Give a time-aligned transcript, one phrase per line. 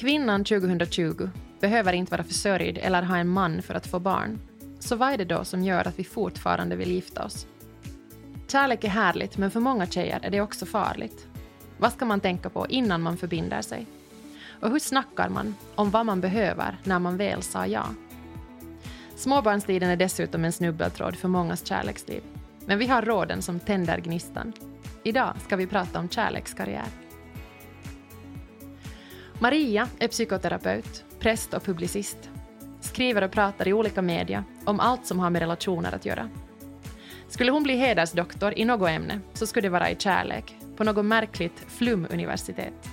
[0.00, 1.28] Kvinnan 2020
[1.60, 4.38] behöver inte vara försörjd eller ha en man för att få barn.
[4.78, 7.46] Så vad är det då som gör att vi fortfarande vill gifta oss?
[8.48, 11.26] Kärlek är härligt, men för många tjejer är det också farligt.
[11.78, 13.86] Vad ska man tänka på innan man förbinder sig?
[14.60, 17.84] Och hur snackar man om vad man behöver när man väl sa ja?
[19.16, 22.22] Småbarnstiden är dessutom en snubbeltråd för mångas kärleksliv.
[22.66, 24.52] Men vi har råden som tänder gnistan.
[25.02, 26.88] Idag ska vi prata om kärlekskarriär.
[29.42, 32.30] Maria är psykoterapeut, präst och publicist.
[32.80, 36.28] Skriver och pratar i olika media om allt som har med relationer att göra.
[37.28, 41.04] Skulle hon bli hedersdoktor i något ämne så skulle det vara i kärlek på något
[41.04, 42.88] märkligt flumuniversitet.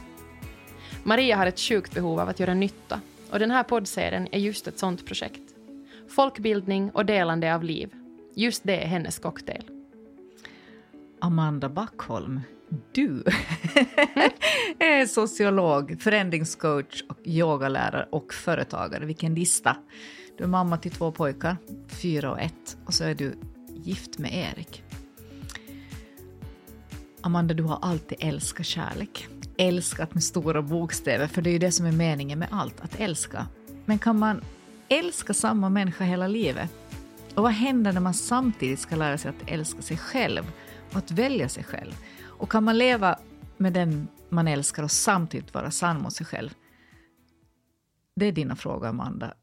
[1.04, 4.68] Maria har ett sjukt behov av att göra nytta och den här poddserien är just
[4.68, 5.54] ett sånt projekt.
[6.10, 7.90] Folkbildning och delande av liv.
[8.36, 9.77] Just det är hennes cocktail.
[11.21, 12.41] Amanda Backholm,
[12.91, 13.23] du
[14.79, 19.05] är sociolog, förändringscoach, och yogalärare och företagare.
[19.05, 19.77] Vilken lista!
[20.37, 23.34] Du är mamma till två pojkar, fyra och ett, och så är du
[23.70, 24.84] gift med Erik.
[27.21, 29.27] Amanda, du har alltid älskat kärlek.
[29.57, 32.99] Älskat med stora bokstäver, för det är ju det som är meningen med allt, att
[32.99, 33.48] älska.
[33.85, 34.41] Men kan man
[34.87, 36.70] älska samma människa hela livet?
[37.35, 40.43] Och vad händer när man samtidigt ska lära sig att älska sig själv
[40.91, 41.93] att välja sig själv?
[42.24, 43.20] Och kan man leva
[43.57, 46.49] med den man älskar och samtidigt vara sann mot sig själv?
[48.16, 49.34] Det är dina frågor, Amanda.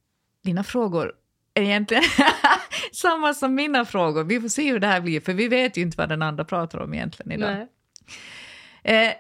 [0.43, 1.13] Dina frågor
[1.55, 2.03] är egentligen
[2.93, 4.25] samma som mina frågor.
[4.25, 6.45] Vi får se hur det här blir, för vi vet ju inte vad den andra
[6.45, 7.67] pratar om egentligen idag.
[8.83, 9.13] Eh,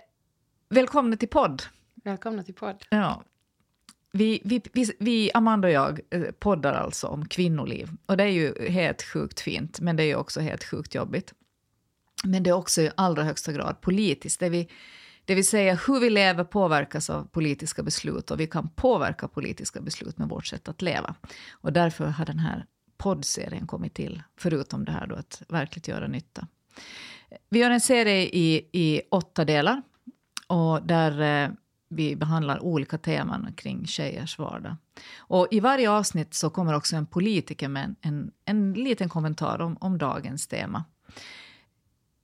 [0.69, 1.63] välkomna till podd.
[2.05, 2.85] Välkomna till podd.
[2.89, 3.23] Ja.
[4.13, 7.89] Vi, vi, vi, vi, Amanda och jag, eh, poddar alltså om kvinnoliv.
[8.07, 11.33] Och det är ju helt sjukt fint, men det är ju också helt sjukt jobbigt.
[12.25, 14.41] Men det är också i allra högsta grad politiskt.
[14.41, 14.69] Det, vi,
[15.25, 19.81] det vill säga hur vi lever påverkas av politiska beslut och vi kan påverka politiska
[19.81, 21.15] beslut med vårt sätt att leva.
[21.53, 22.67] Och därför har den här
[22.97, 26.47] poddserien kommit till, förutom det här då att verkligen göra nytta.
[27.49, 29.83] Vi gör en serie i, i åtta delar
[30.47, 31.51] och där eh,
[31.89, 34.77] vi behandlar olika teman kring tjejers vardag.
[35.17, 39.61] Och I varje avsnitt så kommer också en politiker med en, en, en liten kommentar
[39.61, 40.85] om, om dagens tema.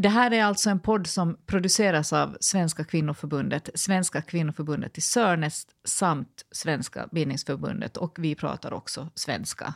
[0.03, 5.66] Det här är alltså en podd som produceras av Svenska kvinnoförbundet, Svenska kvinnoförbundet i Sörnäs
[5.84, 7.97] samt Svenska bildningsförbundet.
[7.97, 9.75] Och vi pratar också svenska.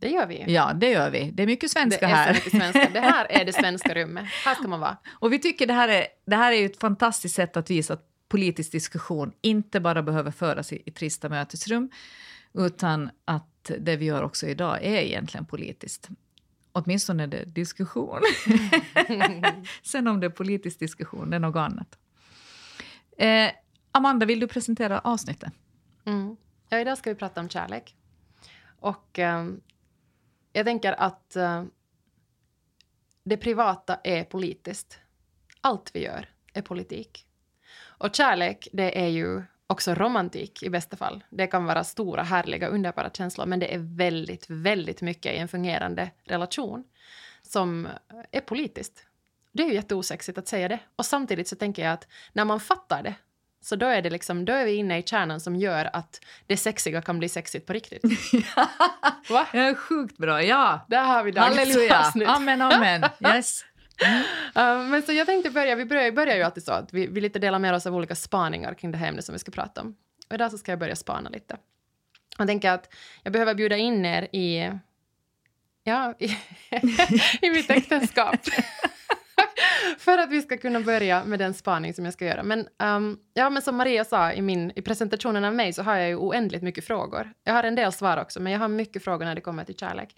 [0.00, 0.44] Det gör vi.
[0.52, 1.30] Ja, det gör vi.
[1.30, 2.34] Det är mycket svenska det är här.
[2.34, 2.90] Mycket svenska.
[2.92, 4.24] Det här är det svenska rummet.
[4.44, 4.96] Här ska man vara.
[5.10, 8.06] Och vi tycker det här är, det här är ett fantastiskt sätt att visa att
[8.28, 11.90] politisk diskussion inte bara behöver föras i, i trista mötesrum,
[12.54, 16.08] utan att det vi gör också idag är egentligen politiskt.
[16.76, 18.20] Åtminstone är det diskussion.
[19.82, 21.98] Sen om det är politisk diskussion, det är något annat.
[23.18, 23.50] Eh,
[23.92, 25.52] Amanda, vill du presentera avsnittet?
[26.04, 26.36] Mm.
[26.68, 27.96] Ja, idag ska vi prata om kärlek.
[28.80, 29.48] Och eh,
[30.52, 31.64] jag tänker att eh,
[33.24, 34.98] det privata är politiskt.
[35.60, 37.26] Allt vi gör är politik.
[37.82, 41.24] Och kärlek, det är ju också romantik i bästa fall.
[41.30, 45.48] Det kan vara stora, härliga, underbara känslor, men det är väldigt, väldigt mycket i en
[45.48, 46.84] fungerande relation
[47.42, 47.88] som
[48.30, 49.06] är politiskt.
[49.52, 50.78] Det är ju jätteosexigt att säga det.
[50.96, 53.14] Och samtidigt så tänker jag att när man fattar det,
[53.64, 56.56] så då är, det liksom, då är vi inne i kärnan som gör att det
[56.56, 58.02] sexiga kan bli sexigt på riktigt.
[59.28, 59.46] Va?
[59.52, 60.86] Ja, sjukt bra, ja.
[60.88, 61.98] Där har vi dagens Halleluja.
[62.00, 62.28] avsnitt.
[62.28, 63.04] Amen, amen.
[63.34, 63.64] Yes.
[64.56, 67.20] Uh, men så jag tänkte börja, vi börjar, börjar ju alltid så att vi, vi
[67.20, 69.80] lite delar med oss av olika spaningar kring det här ämnet som vi ska prata
[69.80, 69.96] om.
[70.28, 71.56] Och idag så ska jag börja spana lite.
[72.38, 74.70] Jag tänker att jag behöver bjuda in er i,
[75.84, 76.26] ja, i,
[77.42, 78.36] i mitt äktenskap.
[79.98, 82.42] För att vi ska kunna börja med den spaning som jag ska göra.
[82.42, 85.96] Men, um, ja, men som Maria sa i, min, i presentationen av mig så har
[85.96, 87.32] jag ju oändligt mycket frågor.
[87.44, 89.76] Jag har en del svar också, men jag har mycket frågor när det kommer till
[89.76, 90.16] kärlek.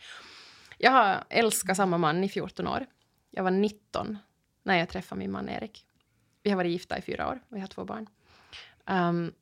[0.79, 2.87] Jag har älskat samma man i 14 år.
[3.37, 4.19] Jag var 19
[4.63, 5.87] när jag träffade min man Erik.
[6.43, 8.07] Vi har varit gifta i fyra år och vi har två barn.
[8.87, 9.33] Um,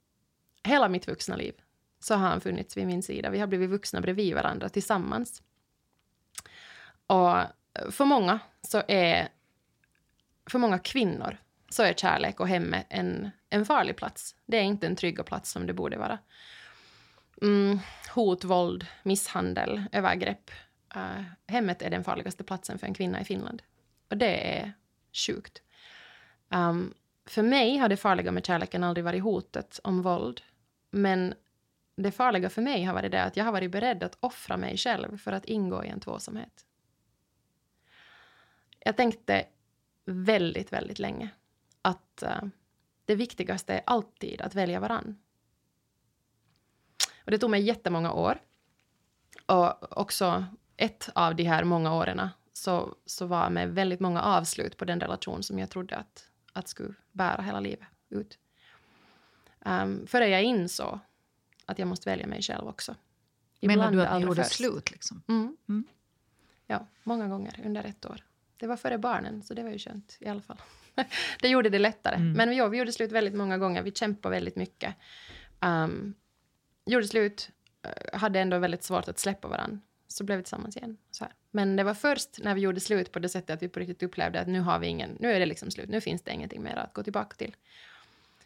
[0.64, 1.54] hela mitt vuxna liv
[2.00, 3.30] så har han funnits vid min sida.
[3.30, 5.42] Vi har blivit vuxna bredvid varandra tillsammans.
[7.06, 7.36] Och
[7.90, 9.28] för många så är...
[10.46, 11.36] För många kvinnor
[11.68, 14.36] så är kärlek och hemmet en, en farlig plats.
[14.46, 16.18] Det är inte en trygg plats som det borde vara.
[17.42, 17.78] Mm,
[18.14, 20.50] hot, våld, misshandel, övergrepp.
[20.96, 23.62] Uh, hemmet är den farligaste platsen för en kvinna i Finland.
[24.08, 24.72] Och det är
[25.12, 25.62] sjukt.
[26.48, 26.94] Um,
[27.26, 30.42] för mig har det farliga med kärleken aldrig varit hotet om våld.
[30.90, 31.34] Men
[31.96, 34.76] det farliga för mig har varit det att jag har varit beredd att offra mig
[34.76, 36.66] själv för att ingå i en tvåsamhet.
[38.78, 39.46] Jag tänkte
[40.04, 41.30] väldigt, väldigt länge
[41.82, 42.48] att uh,
[43.04, 45.18] det viktigaste är alltid att välja varann.
[47.24, 48.38] Och det tog mig jättemånga år.
[49.46, 50.44] Och också
[50.76, 55.00] ett av de här många åren så, så var med väldigt många avslut på den
[55.00, 58.38] relation som jag trodde att, att skulle bära hela livet ut.
[59.64, 60.98] Um, före jag insåg
[61.66, 62.94] att jag måste välja mig själv också.
[63.60, 64.56] Menar du att ni gjorde först.
[64.56, 64.90] slut?
[64.90, 65.22] Liksom?
[65.28, 65.56] Mm.
[65.68, 65.84] Mm.
[66.66, 68.20] Ja, många gånger under ett år.
[68.56, 70.60] Det var före barnen, så det var ju skönt i alla fall.
[71.40, 72.14] det gjorde det lättare.
[72.14, 72.32] Mm.
[72.32, 73.82] Men ja, vi gjorde slut väldigt många gånger.
[73.82, 74.94] Vi kämpade väldigt mycket.
[75.60, 76.14] Um,
[76.86, 77.50] gjorde slut,
[77.82, 79.78] eh, hade ändå väldigt svårt att släppa varandra.
[80.06, 80.96] Så blev vi tillsammans igen.
[81.10, 81.34] Så här.
[81.54, 84.02] Men det var först när vi gjorde slut på det sättet att vi på riktigt
[84.02, 86.62] upplevde att nu har vi ingen, nu är det liksom slut, nu finns det ingenting
[86.62, 87.56] mer att gå tillbaka till.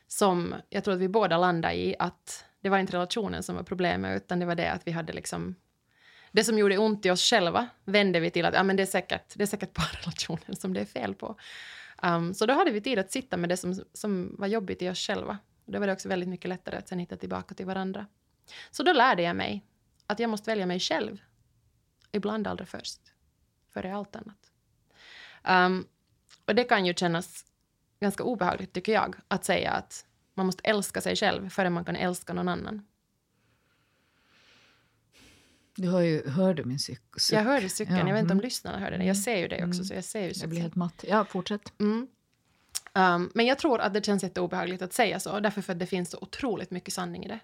[0.08, 3.62] Som jag tror att vi båda landade i att det var inte relationen som var
[3.62, 5.55] problemet utan det var det att vi hade liksom
[6.32, 8.87] det som gjorde ont i oss själva vände vi till att ja, men det, är
[8.87, 11.37] säkert, det är säkert bara relationen som det är fel på.
[12.02, 14.88] Um, så då hade vi tid att sitta med det som, som var jobbigt i
[14.88, 15.38] oss själva.
[15.66, 18.06] Då var det också väldigt mycket lättare att sen hitta tillbaka till varandra.
[18.70, 19.64] Så då lärde jag mig
[20.06, 21.19] att jag måste välja mig själv.
[22.12, 23.00] Ibland allra först.
[23.72, 24.50] Före allt annat.
[25.49, 25.87] Um,
[26.46, 27.44] och det kan ju kännas
[28.00, 31.96] ganska obehagligt, tycker jag, att säga att man måste älska sig själv före man kan
[31.96, 32.87] älska någon annan.
[35.76, 37.00] Du har ju, hör du min cyk?
[37.32, 38.44] Jag hörde cykeln, Ja, jag vet inte om mm.
[38.44, 39.06] lyssnarna hörde den.
[39.06, 39.84] Jag ser ju det också, Mm.
[39.84, 40.50] så jag ser ju Jag cykeln.
[40.50, 41.05] blir helt matt.
[41.08, 41.72] Ja, fortsätt.
[41.81, 42.08] Mm.
[42.94, 45.87] Um, men jag tror att det känns jätteobehagligt att säga så, därför för att det
[45.87, 47.38] finns så otroligt mycket sanning i det.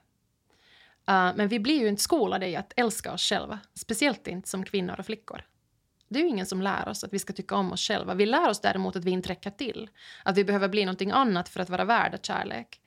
[1.10, 4.64] Uh, men vi blir ju inte skolade i att älska oss själva, speciellt inte som
[4.64, 5.42] kvinnor och flickor.
[6.08, 8.14] Det är ju ingen som lär oss att vi ska tycka om oss själva.
[8.14, 9.90] Vi lär oss däremot att vi inte räcker till,
[10.22, 12.80] att vi behöver bli någonting annat för att vara värda kärlek.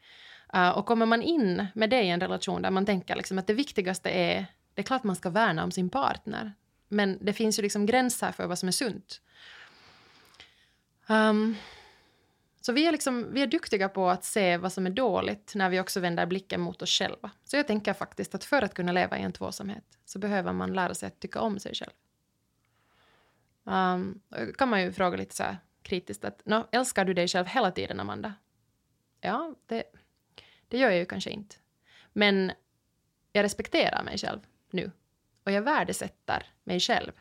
[0.55, 3.47] Uh, och kommer man in med det i en relation där man tänker liksom att
[3.47, 6.53] det viktigaste är, det är klart man ska värna om sin partner,
[6.87, 9.21] men det finns ju liksom gränser för vad som är sunt.
[11.07, 11.55] Um,
[12.67, 15.69] så vi är, liksom, vi är duktiga på att se vad som är dåligt när
[15.69, 17.31] vi också vänder blicken mot oss själva.
[17.43, 20.73] Så jag tänker faktiskt att för att kunna leva i en tvåsamhet så behöver man
[20.73, 21.91] lära sig att tycka om sig själv.
[23.63, 27.27] Um, då kan man ju fråga lite så här kritiskt att "Nå, älskar du dig
[27.27, 28.33] själv hela tiden, Amanda?
[29.21, 29.83] Ja, det,
[30.67, 31.55] det gör jag ju kanske inte.
[32.13, 32.51] Men
[33.31, 34.39] jag respekterar mig själv
[34.71, 34.91] nu.
[35.43, 37.11] Och jag värdesätter mig själv.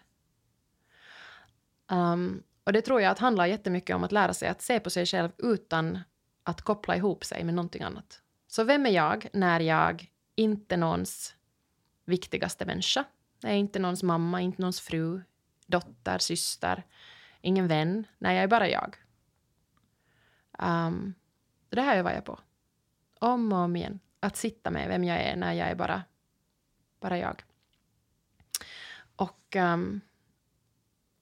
[1.88, 4.90] Um, och det tror jag att handlar jättemycket om att lära sig att se på
[4.90, 5.98] sig själv utan
[6.42, 8.22] att koppla ihop sig med någonting annat.
[8.46, 11.34] Så vem är jag när jag inte någons
[12.04, 13.04] viktigaste människa?
[13.40, 15.22] Jag är inte någons mamma, inte någons fru,
[15.66, 16.82] dotter, syster,
[17.40, 18.06] ingen vän.
[18.18, 18.96] Nej, jag är bara jag.
[20.58, 21.14] Um,
[21.68, 22.38] det här övar jag på.
[23.18, 24.00] Om och om igen.
[24.20, 26.02] Att sitta med vem jag är när jag är bara,
[27.00, 27.44] bara jag.
[29.16, 30.00] Och, um,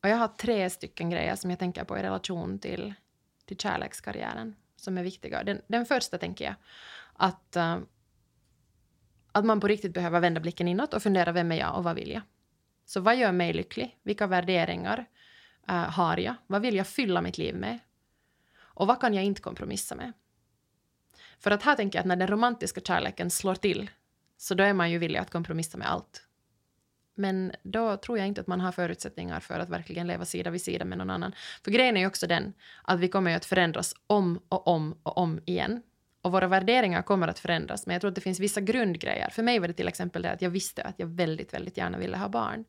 [0.04, 2.94] och jag har tre stycken grejer som jag tänker på i relation till,
[3.44, 5.44] till kärlekskarriären som är viktiga.
[5.44, 6.54] Den, den första tänker jag
[7.12, 7.78] att, uh,
[9.32, 11.96] att man på riktigt behöver vända blicken inåt och fundera vem är jag och vad
[11.96, 12.22] vill jag?
[12.84, 13.98] Så vad gör mig lycklig?
[14.02, 15.06] Vilka värderingar
[15.70, 16.34] uh, har jag?
[16.46, 17.78] Vad vill jag fylla mitt liv med?
[18.56, 20.12] Och vad kan jag inte kompromissa med?
[21.38, 23.90] För att här tänker jag att när den romantiska kärleken slår till
[24.36, 26.26] så då är man ju villig att kompromissa med allt.
[27.14, 30.62] Men då tror jag inte att man har förutsättningar för att verkligen leva sida vid
[30.62, 31.34] sida med någon annan.
[31.64, 34.98] För grejen är ju också den att vi kommer ju att förändras om och om
[35.02, 35.82] och om igen.
[36.22, 37.86] Och våra värderingar kommer att förändras.
[37.86, 39.30] Men jag tror att det finns vissa grundgrejer.
[39.30, 41.98] För mig var det till exempel det att jag visste att jag väldigt, väldigt gärna
[41.98, 42.64] ville ha barn.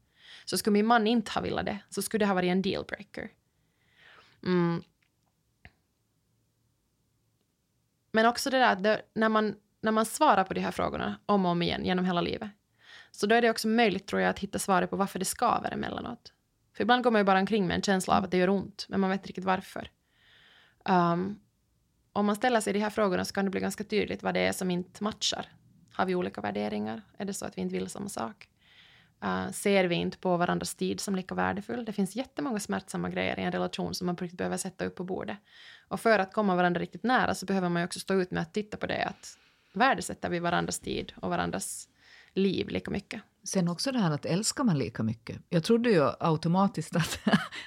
[0.46, 3.30] Så skulle min man inte ha velat det så skulle det ha varit en dealbreaker.
[4.44, 4.84] Mm.
[8.12, 11.20] Men också det där att det, när, man, när man svarar på de här frågorna
[11.26, 12.50] om och om igen genom hela livet
[13.20, 15.72] så då är det också möjligt tror jag att hitta svaret på varför det skaver
[15.72, 16.34] emellanåt.
[16.74, 18.86] För ibland går man ju bara omkring med en känsla av att det gör ont,
[18.90, 19.90] men man vet inte riktigt varför.
[20.90, 21.40] Um,
[22.14, 24.40] om man ställer sig de här frågorna så kan det bli ganska tydligt vad det
[24.40, 25.46] är som inte matchar.
[25.94, 27.02] Har vi olika värderingar?
[27.18, 28.50] Är det så att vi inte vill samma sak?
[29.24, 31.86] Uh, ser vi inte på varandras tid som lika värdefull?
[31.86, 35.38] Det finns jättemånga smärtsamma grejer i en relation som man behöver sätta upp på bordet.
[35.88, 38.42] Och för att komma varandra riktigt nära så behöver man ju också stå ut med
[38.42, 39.06] att titta på det.
[39.06, 39.38] Att
[39.74, 41.90] värdesätter vi varandras tid och varandras
[42.36, 43.22] liv lika mycket?
[43.44, 45.38] Sen också det här att älskar man lika mycket.
[45.50, 47.20] Jag trodde ju automatiskt att,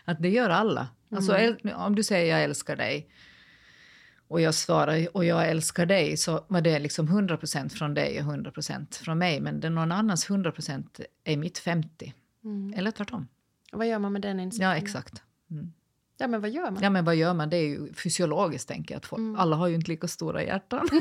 [0.05, 0.89] att det gör alla.
[1.13, 3.11] Alltså, äl- om du säger jag älskar dig
[4.29, 8.25] och jag svarar och jag älskar dig så var det liksom 100% från dig och
[8.33, 9.41] 100% från mig.
[9.41, 12.15] Men det någon annans 100% är mitt 50.
[12.45, 12.75] Mm.
[12.79, 13.29] Eller tvärtom.
[13.73, 14.69] Och vad gör man med den insikten?
[14.69, 15.23] Ja, exakt.
[15.51, 15.73] Mm.
[16.19, 16.83] Ja, men vad gör man?
[16.83, 17.51] Ja, men vad gör man?
[17.51, 18.99] Det är ju fysiologiskt, tänker jag.
[18.99, 19.37] Att folk, Mm.
[19.37, 20.89] Alla har ju inte lika stora hjärtan.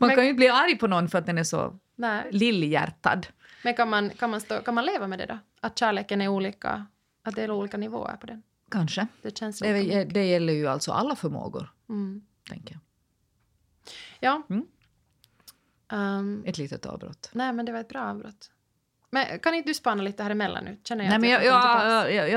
[0.00, 2.28] man kan ju inte bli arg på någon för att den är så Nej.
[2.30, 3.26] lillhjärtad.
[3.64, 5.38] Men kan man, kan, man stå, kan man leva med det då?
[5.60, 6.86] Att kärleken är olika,
[7.22, 8.42] att det är olika nivåer på den?
[8.70, 9.06] Kanske.
[9.22, 12.22] Det känns Det, det gäller ju alltså alla förmågor, Mm.
[12.48, 12.80] tänker jag.
[14.20, 14.42] Ja.
[14.50, 14.66] Mm.
[15.92, 17.30] Um, Ett litet avbrott.
[17.32, 18.50] nej, men det var ett bra avbrott.
[19.10, 20.76] Men kan inte du spana lite här emellan nu?
[20.84, 22.30] Känner jag Nej, men jag, jag, jag,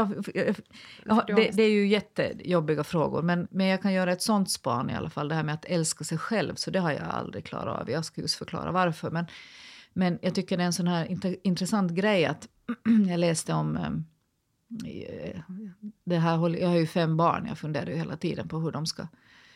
[1.05, 4.89] jag, det, det är ju jättejobbiga frågor, men, men jag kan göra ett sånt span
[4.89, 5.27] i alla fall.
[5.27, 7.89] Det här med att älska sig själv, så det har jag aldrig klarat av.
[7.89, 9.11] Jag ska just förklara varför.
[9.11, 9.25] Men,
[9.93, 12.47] men jag tycker det är en sån här int- intressant grej att
[13.09, 13.77] jag läste om...
[13.77, 14.05] ehm,
[14.85, 15.41] eh,
[16.03, 18.85] det här, jag har ju fem barn, jag funderar ju hela tiden på hur de
[18.85, 19.07] ska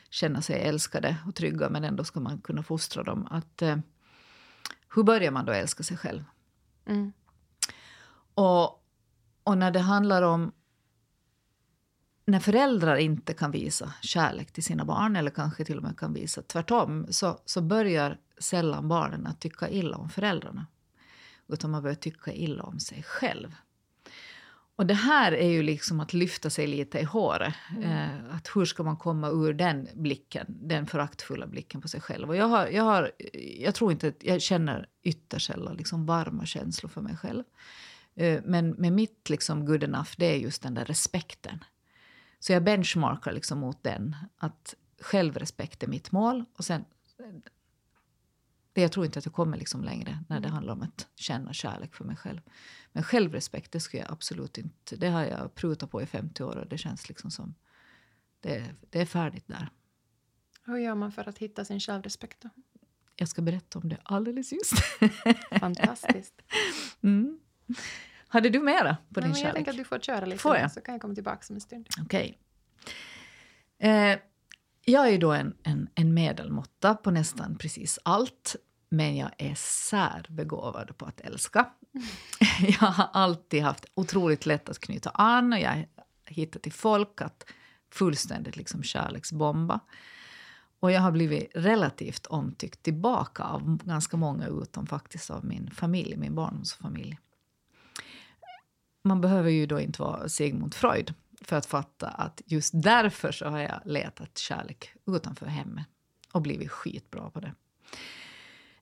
[0.10, 3.28] känna sig älskade och trygga, men ändå ska man kunna fostra dem.
[3.32, 3.78] Att, eh,
[4.96, 6.24] hur börjar man då älska sig själv?
[6.86, 7.14] Mm.
[8.36, 8.64] Och,
[9.44, 10.52] och när det handlar om
[12.26, 16.14] när föräldrar inte kan visa kärlek till sina barn eller kanske till och med kan
[16.14, 20.68] visa tvärtom så, så börjar sällan barnen att tycka illa om föräldrarna.
[21.48, 23.56] Utan man börjar tycka illa om sig själv.
[24.78, 27.54] Och det här är ju liksom att lyfta sig lite i håret.
[27.82, 32.30] Eh, att hur ska man komma ur den blicken, den föraktfulla blicken på sig själv.
[32.30, 33.12] Och jag, har, jag, har,
[33.60, 37.44] jag tror inte att jag känner ytterst sällan liksom varma känslor för mig själv.
[38.16, 41.64] Eh, Men med mitt liksom good enough, det är just den där respekten.
[42.40, 44.16] Så jag benchmarkar liksom mot den.
[44.38, 46.46] Att självrespekt är mitt mål.
[46.58, 46.86] Och sen,
[48.76, 51.54] det jag tror inte att jag kommer liksom längre när det handlar om att känna
[51.54, 52.42] kärlek för mig själv.
[52.92, 54.96] Men självrespekt, det skulle jag absolut inte...
[54.96, 57.56] Det har jag prutat på i 50 år och det känns liksom som...
[58.40, 59.70] Det, det är färdigt där.
[60.66, 62.50] Hur gör man för att hitta sin självrespekt då?
[63.16, 64.74] Jag ska berätta om det alldeles just.
[65.60, 66.42] Fantastiskt.
[67.02, 67.40] Mm.
[68.28, 69.54] Hade du mera på Nej, din men jag kärlek?
[69.56, 70.72] tänker att du får köra lite Får jag?
[70.72, 71.88] så kan jag komma tillbaka om en stund.
[72.02, 72.38] Okej.
[73.80, 74.20] Eh,
[74.86, 78.56] jag är ju då en, en, en medelmåtta på nästan precis allt.
[78.90, 81.70] Men jag är särbegåvad på att älska.
[82.60, 85.86] jag har alltid haft otroligt lätt att knyta an och jag har
[86.26, 87.46] hittat till folk att
[87.92, 89.80] fullständigt liksom kärleksbomba.
[90.80, 96.18] Och jag har blivit relativt omtyckt tillbaka av ganska många utom faktiskt av min familj,
[96.18, 97.20] min barndomsfamilj.
[99.04, 101.14] Man behöver ju då inte vara Sigmund Freud
[101.46, 105.88] för att fatta att just därför så har jag letat kärlek utanför hemmet
[106.32, 107.54] och blivit skitbra på det.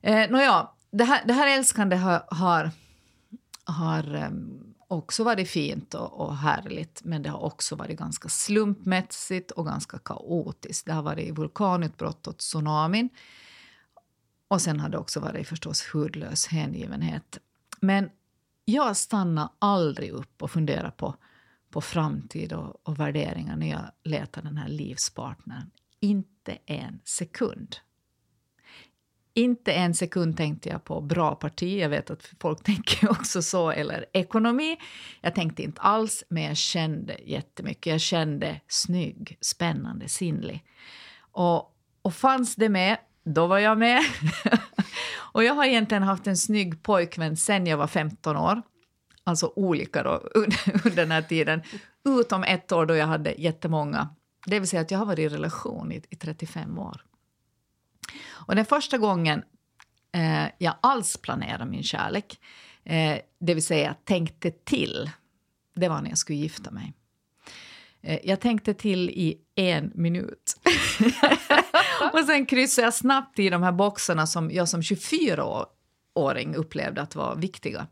[0.00, 2.70] Eh, Nåja, det här, det här älskande har, har,
[3.64, 9.50] har ehm, också varit fint och, och härligt men det har också varit ganska slumpmässigt
[9.50, 10.86] och ganska kaotiskt.
[10.86, 13.08] Det har varit vulkanutbrott och tsunamin.
[14.48, 17.38] Och sen har det också varit förstås hudlös hängivenhet.
[17.80, 18.10] Men
[18.64, 21.16] jag stannar aldrig upp och funderar på,
[21.74, 25.70] på framtid och, och värderingar när jag letar den här livspartnern.
[26.00, 27.76] Inte en sekund.
[29.34, 31.80] Inte en sekund tänkte jag på bra parti.
[31.80, 33.70] Jag vet att folk tänker också så.
[33.70, 34.76] Eller ekonomi.
[35.20, 37.86] Jag tänkte inte alls, men jag kände jättemycket.
[37.86, 40.64] Jag kände snygg, spännande, sinnlig.
[41.18, 44.02] Och, och fanns det med, då var jag med.
[45.16, 48.62] och jag har egentligen haft en snygg pojkvän sen jag var 15 år.
[49.24, 50.22] Alltså olika då,
[50.84, 51.62] under den här tiden.
[52.04, 54.08] Utom ett år då jag hade jättemånga.
[54.46, 57.04] Det vill säga att jag har varit i relation i, i 35 år.
[58.26, 59.42] Och den första gången
[60.12, 62.40] eh, jag alls planerade min kärlek,
[62.84, 65.10] eh, det vill säga tänkte till,
[65.74, 66.92] det var när jag skulle gifta mig.
[68.02, 70.56] Eh, jag tänkte till i en minut.
[72.12, 77.14] och sen kryssade jag snabbt i de här boxarna som jag som 24-åring upplevde att
[77.14, 77.86] var viktiga.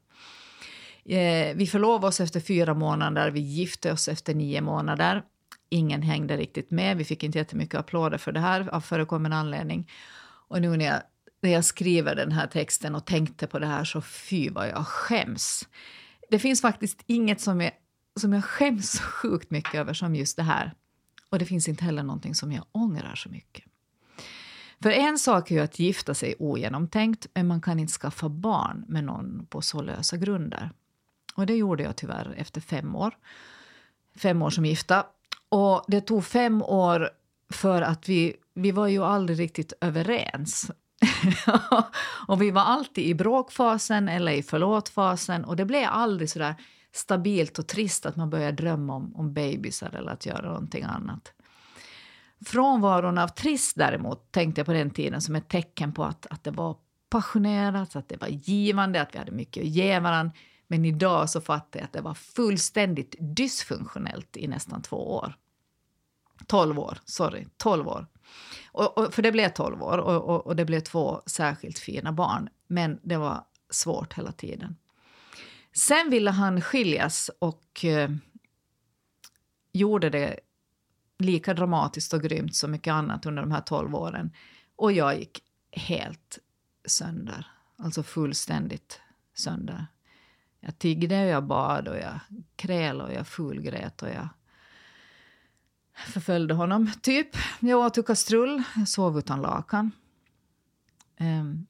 [1.04, 5.22] Eh, vi förlovade oss efter fyra månader, vi gifte oss efter nio månader.
[5.68, 9.90] Ingen hängde riktigt med, vi fick inte jättemycket applåder för det här av förekommande anledning.
[10.48, 11.02] Och nu när jag,
[11.42, 14.86] när jag skriver den här texten och tänkte på det här så fy vad jag
[14.86, 15.68] skäms.
[16.30, 17.72] Det finns faktiskt inget som jag,
[18.20, 20.72] som jag skäms så sjukt mycket över som just det här.
[21.30, 23.64] Och det finns inte heller någonting som jag ångrar så mycket.
[24.82, 28.84] För en sak är ju att gifta sig ogenomtänkt, men man kan inte skaffa barn
[28.88, 30.70] med någon på så lösa grunder.
[31.34, 33.14] Och det gjorde jag tyvärr efter fem år.
[34.16, 35.06] Fem år som gifta.
[35.48, 37.10] Och det tog fem år
[37.52, 40.70] för att vi, vi var ju aldrig riktigt överens.
[42.28, 46.54] och vi var alltid i bråkfasen eller i förlåtfasen och det blev aldrig så där
[46.92, 51.32] stabilt och trist att man började drömma om, om bebisar eller att göra någonting annat.
[52.46, 56.44] Frånvaron av trist däremot tänkte jag på den tiden som ett tecken på att, att
[56.44, 56.76] det var
[57.10, 60.32] passionerat, att det var givande, att vi hade mycket att ge varandra.
[60.72, 65.34] Men idag så fattar jag att det var fullständigt dysfunktionellt i nästan två år.
[66.46, 68.06] 12 år, sorry, 12 år.
[68.66, 72.12] Och, och, för det blev 12 år och, och, och, det blev två särskilt fina
[72.12, 72.48] barn.
[72.66, 74.76] Men det var svårt hela tiden.
[75.72, 78.10] Sen ville han skiljas och eh,
[79.72, 80.40] gjorde det
[81.18, 84.32] lika dramatiskt och grymt som mycket annat under de här 12 åren.
[84.76, 86.38] Och jag gick helt
[86.84, 87.46] sönder.
[87.76, 89.00] Alltså fullständigt
[89.34, 89.86] sönder.
[90.64, 92.18] Jag tiggde och jag bad och jag
[92.56, 94.28] krälade och jag fulgrät och jag
[95.94, 97.28] förföljde honom, typ.
[97.60, 99.90] Jag åt ur kastrull, jag sov utan lakan.
[101.20, 101.66] Um,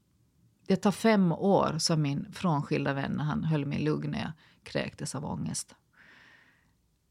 [0.66, 4.32] det tar fem år, sa min frånskilda vän när han höll mig lugn när jag
[4.62, 5.74] kräktes av ångest.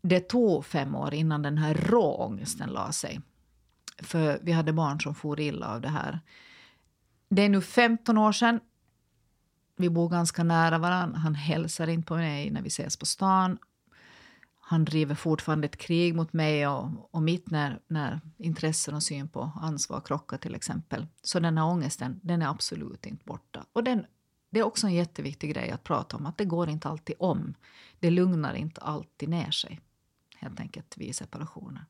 [0.02, 3.22] Det tog fem år innan den här rå-ångesten la sig.
[3.98, 6.20] För vi hade barn som for illa av det här.
[7.30, 8.60] Det är nu 15 år sedan.
[9.82, 11.20] Vi bor ganska nära varandra.
[11.20, 13.58] Han hälsar inte på mig när vi ses på stan.
[14.60, 19.28] Han driver fortfarande ett krig mot mig och, och mitt när, när intressen och syn
[19.28, 21.08] på ansvar krockar till exempel.
[21.24, 23.66] Så den här ångesten, den är absolut inte borta.
[23.74, 24.06] Och den,
[24.50, 27.54] det är också en jätteviktig grej att prata om, att det går inte alltid om.
[28.00, 29.80] Det lugnar inte alltid ner sig,
[30.36, 31.86] helt enkelt vid separationer.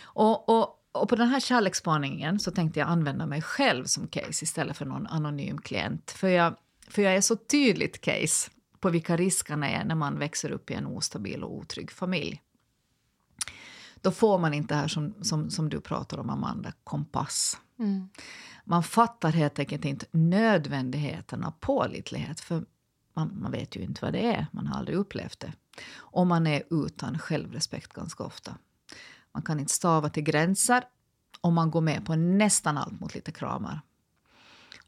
[0.00, 4.44] Och, och, och på den här kärleksspaningen så tänkte jag använda mig själv som case
[4.44, 6.10] istället för någon anonym klient.
[6.10, 6.56] För jag,
[6.88, 10.74] för jag är så tydligt case på vilka riskerna är när man växer upp i
[10.74, 12.42] en ostabil och otrygg familj.
[14.00, 17.60] Då får man inte här som, som, som du pratar om, Amanda, kompass.
[17.78, 18.08] Mm.
[18.64, 22.40] Man fattar helt enkelt inte nödvändigheten av pålitlighet.
[22.40, 22.64] För
[23.14, 25.52] man, man, vet ju inte vad det är, man har aldrig upplevt det.
[25.94, 28.54] Och man är utan självrespekt ganska ofta.
[29.38, 30.84] Man kan inte stava till gränser
[31.40, 33.80] och man går med på nästan allt mot lite kramar.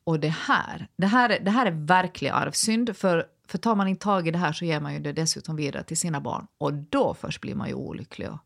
[0.04, 2.97] Och det här, det här, det här är verklig arvsynd.
[2.97, 5.57] För, för tar man inte tag i det här så ger man ju det dessutom
[5.57, 6.47] vidare till sina barn.
[6.59, 8.38] Och då först blir man ju olycklig och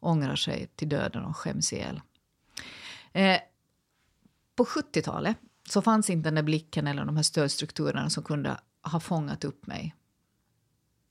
[0.00, 2.00] ångrar sig till döden och skäms ihjäl.
[3.12, 3.40] Eh,
[4.56, 5.36] på 70-talet
[5.68, 9.66] så fanns inte den där blicken eller de här stödstrukturerna som kunde ha fångat upp
[9.66, 9.94] mig.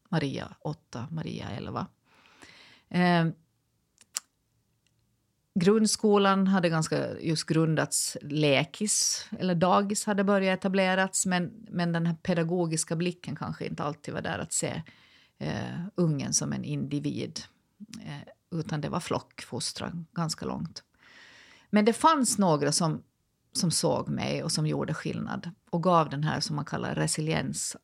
[0.09, 1.87] Maria 8, Maria 11.
[2.89, 3.27] Eh,
[5.59, 12.15] Grundskolan hade ganska just grundats, lekis eller dagis hade börjat etablerats men, men den här
[12.15, 14.83] pedagogiska blicken kanske inte alltid var där att se
[15.37, 17.39] eh, ungen som en individ.
[18.05, 20.83] Eh, utan det var flockfostran ganska långt.
[21.69, 23.03] Men det fanns några som,
[23.53, 27.77] som såg mig och som gjorde skillnad och gav den här som man kallar resiliens,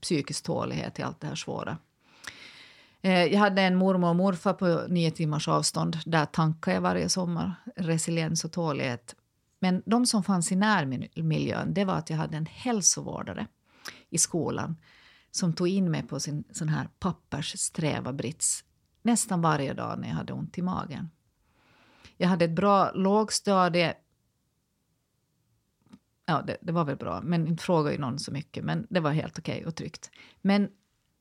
[0.00, 1.78] psykisk tålighet i allt det här svåra.
[3.02, 5.98] Eh, jag hade en mormor och morfar på nio timmars avstånd.
[6.06, 7.54] Där tankade jag varje sommar.
[7.76, 9.14] Resiliens och tålighet.
[9.58, 13.46] Men de som fanns i närmiljön det var att jag hade en hälsovårdare
[14.10, 14.76] i skolan
[15.30, 18.64] som tog in mig på sin sån här papperssträva brits
[19.02, 21.10] nästan varje dag när jag hade ont i magen.
[22.16, 23.94] Jag hade ett bra lågstadie.
[26.26, 28.64] Ja, det, det var väl bra, men inte frågade ju någon så mycket.
[28.64, 30.10] Men det var helt okej okay och tryggt.
[30.42, 30.68] Men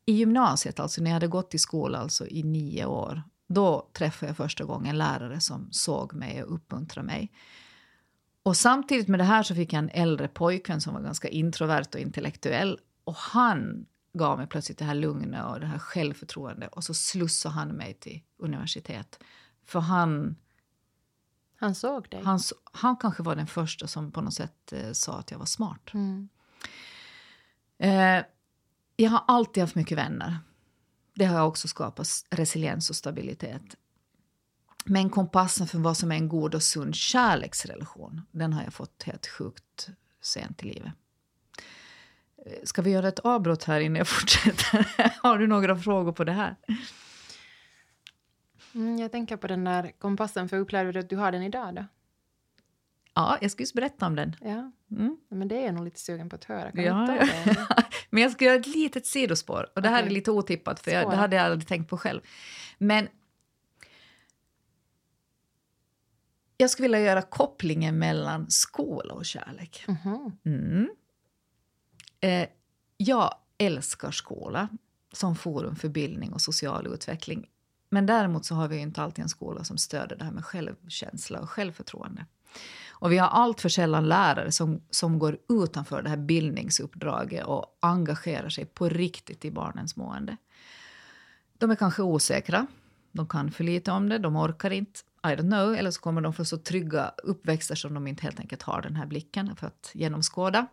[0.05, 4.29] i gymnasiet, alltså när jag hade gått i skola alltså i nio år, då träffade
[4.29, 7.31] jag första gången en lärare som såg mig och uppmuntrade mig.
[8.43, 11.87] Och samtidigt med det här så fick jag en äldre pojkvän som var ganska introvert
[11.93, 12.79] och intellektuell.
[13.03, 16.73] Och han gav mig plötsligt det här lugnet och det här självförtroendet.
[16.73, 19.19] Och så slussade han mig till universitet.
[19.65, 20.35] För han...
[21.57, 22.23] Han såg dig?
[22.23, 22.39] Han,
[22.71, 25.93] han kanske var den första som på något sätt eh, sa att jag var smart.
[25.93, 26.29] Mm.
[27.77, 28.25] Eh,
[28.95, 30.37] jag har alltid haft mycket vänner.
[31.13, 33.75] Det har också skapat resiliens och stabilitet.
[34.85, 39.03] Men kompassen för vad som är en god och sund kärleksrelation, den har jag fått
[39.03, 39.89] helt sjukt
[40.21, 40.91] sent i livet.
[42.63, 44.87] Ska vi göra ett avbrott här innan jag fortsätter?
[45.23, 46.55] har du några frågor på det här?
[48.75, 51.75] Mm, jag tänker på den där kompassen, för upplever du att du har den idag
[51.75, 51.85] då?
[53.13, 54.35] Ja, jag ska just berätta om den.
[54.41, 54.71] Ja.
[54.91, 55.17] Mm.
[55.29, 56.71] Men det är jag nog lite sugen på att höra.
[56.71, 57.65] Kan ja, ja.
[58.15, 59.69] Men jag ska göra ett litet sidospår.
[59.75, 62.21] Och det här är lite otippat, för jag, det hade jag aldrig tänkt på själv.
[62.77, 63.07] Men
[66.57, 69.85] jag skulle vilja göra kopplingen mellan skola och kärlek.
[69.87, 70.31] Mm.
[70.45, 70.89] Mm.
[72.19, 72.47] Eh,
[72.97, 74.69] jag älskar skola
[75.11, 77.49] som forum för bildning och social utveckling.
[77.89, 81.39] Men däremot så har vi inte alltid en skola som stöder det här med självkänsla
[81.39, 82.25] och självförtroende.
[82.97, 87.77] Och vi har allt för sällan lärare som, som går utanför det här bildningsuppdraget och
[87.79, 90.37] engagerar sig på riktigt i barnens mående.
[91.57, 92.67] De är kanske osäkra,
[93.11, 94.99] de kan för lite om det, de orkar inte.
[95.23, 98.39] I don't know, eller så kommer de från så trygga uppväxter som de inte helt
[98.39, 100.67] enkelt har den här blicken för att genomskåda.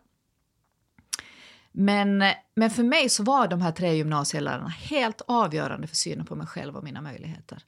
[1.71, 2.23] Men,
[2.55, 6.47] men för mig så var de här tre gymnasielärarna helt avgörande för synen på mig
[6.47, 7.63] själv och mina möjligheter.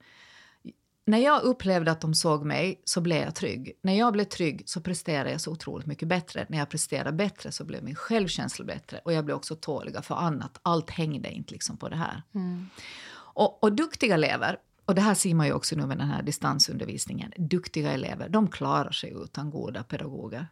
[1.07, 3.71] När jag upplevde att de såg mig så blev jag trygg.
[3.81, 6.45] När jag blev trygg så presterade jag så otroligt mycket bättre.
[6.49, 10.15] När jag presterade bättre så blev min självkänsla bättre och jag blev också tåliga för
[10.15, 10.59] annat.
[10.61, 12.23] Allt hängde inte liksom på det här.
[12.35, 12.69] Mm.
[13.15, 16.23] Och, och duktiga elever, och det här ser man ju också nu med den här
[16.23, 17.31] distansundervisningen.
[17.37, 20.47] Duktiga elever, de klarar sig utan goda pedagoger.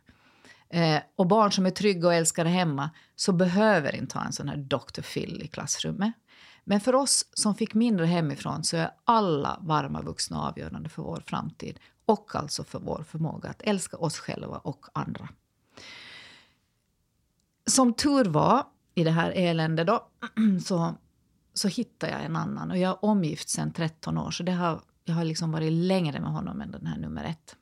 [0.70, 4.50] eh, och barn som är trygga och älskade hemma så behöver inte ha en sån
[4.50, 5.02] här Dr.
[5.02, 6.14] Phil i klassrummet.
[6.64, 11.24] Men för oss som fick mindre hemifrån så är alla varma vuxna avgörande för vår
[11.26, 15.30] framtid och alltså för vår förmåga att älska oss själva och andra.
[17.66, 20.08] Som tur var i det här eländet då,
[20.66, 20.96] så,
[21.54, 22.72] så hittade jag en annan.
[22.72, 26.20] Och jag är omgift sedan 13 år, så det har, jag har liksom varit längre
[26.20, 27.56] med honom än den här nummer ett.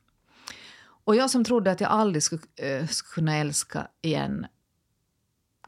[1.04, 4.46] Och jag som trodde att jag aldrig skulle, äh, skulle kunna älska igen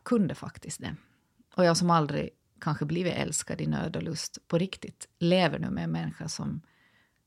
[0.02, 0.96] kunde faktiskt det.
[1.54, 2.30] Och jag som aldrig
[2.64, 6.60] kanske blivit älskad i nöd och lust på riktigt lever nu med en människa som,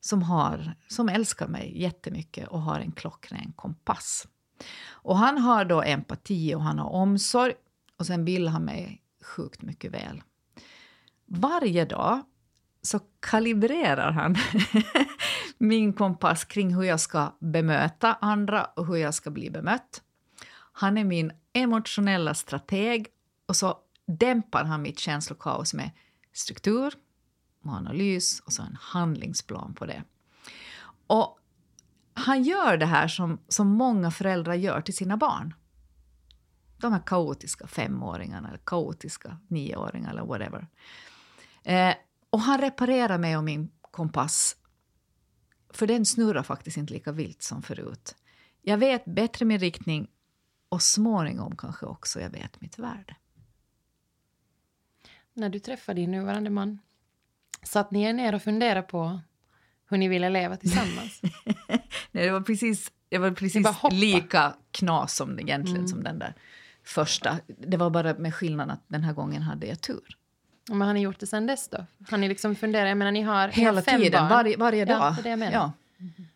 [0.01, 4.27] som, har, som älskar mig jättemycket och har en klockren kompass.
[4.89, 7.53] Och han har då empati och han har omsorg
[7.97, 10.23] och sen vill han mig sjukt mycket väl.
[11.25, 12.21] Varje dag
[12.81, 14.35] så kalibrerar han
[15.57, 20.03] min kompass kring hur jag ska bemöta andra och hur jag ska bli bemött.
[20.71, 23.07] Han är min emotionella strateg
[23.45, 25.91] och så dämpar han mitt känslokaos med
[26.33, 26.93] struktur
[27.63, 30.03] och analys och så en handlingsplan på det.
[31.07, 31.39] Och
[32.13, 35.53] han gör det här som, som många föräldrar gör till sina barn.
[36.77, 40.67] De här kaotiska femåringarna, eller kaotiska nioåringarna eller whatever.
[41.63, 41.95] Eh,
[42.29, 44.55] och han reparerar mig och min kompass.
[45.69, 48.15] För den snurrar faktiskt inte lika vilt som förut.
[48.61, 50.07] Jag vet bättre min riktning
[50.69, 53.15] och småningom kanske också jag vet mitt värde.
[55.37, 56.79] När du träffade din nuvarande man,
[57.63, 59.19] satt ni er ner och funderade på
[59.89, 61.21] hur ni ville leva tillsammans?
[62.11, 65.87] Nej, det var precis, det var precis det lika knas som egentligen mm.
[65.87, 66.33] som den där
[66.83, 67.39] första.
[67.47, 70.17] Det var bara med skillnaden att den här gången hade jag tur.
[70.69, 71.85] Men har ni gjort det sen dess då?
[72.09, 72.87] Har ni liksom funderat?
[72.87, 74.29] Jag menar, ni har Hela fem tiden, barn.
[74.29, 74.97] varje, varje dag.
[74.97, 75.51] Ja, det är det.
[75.51, 75.71] Ja.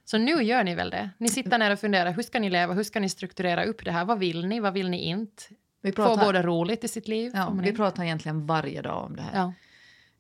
[0.06, 1.10] Så nu gör ni väl det?
[1.18, 3.92] Ni sitter ner och funderar, hur ska ni leva, hur ska ni strukturera upp det
[3.92, 4.06] här?
[4.06, 5.44] Vad vill ni, vad vill ni inte?
[5.82, 7.32] Vi pratar, Få både roligt i sitt liv?
[7.36, 9.40] Ja, vi pratar egentligen varje dag om det här.
[9.40, 9.54] Ja.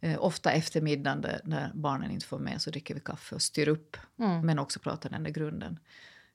[0.02, 3.97] Eh, ofta eftermiddagen när barnen inte får med så dricker vi kaffe och styr upp.
[4.19, 4.45] Mm.
[4.45, 5.80] Men också pratar den där grunden.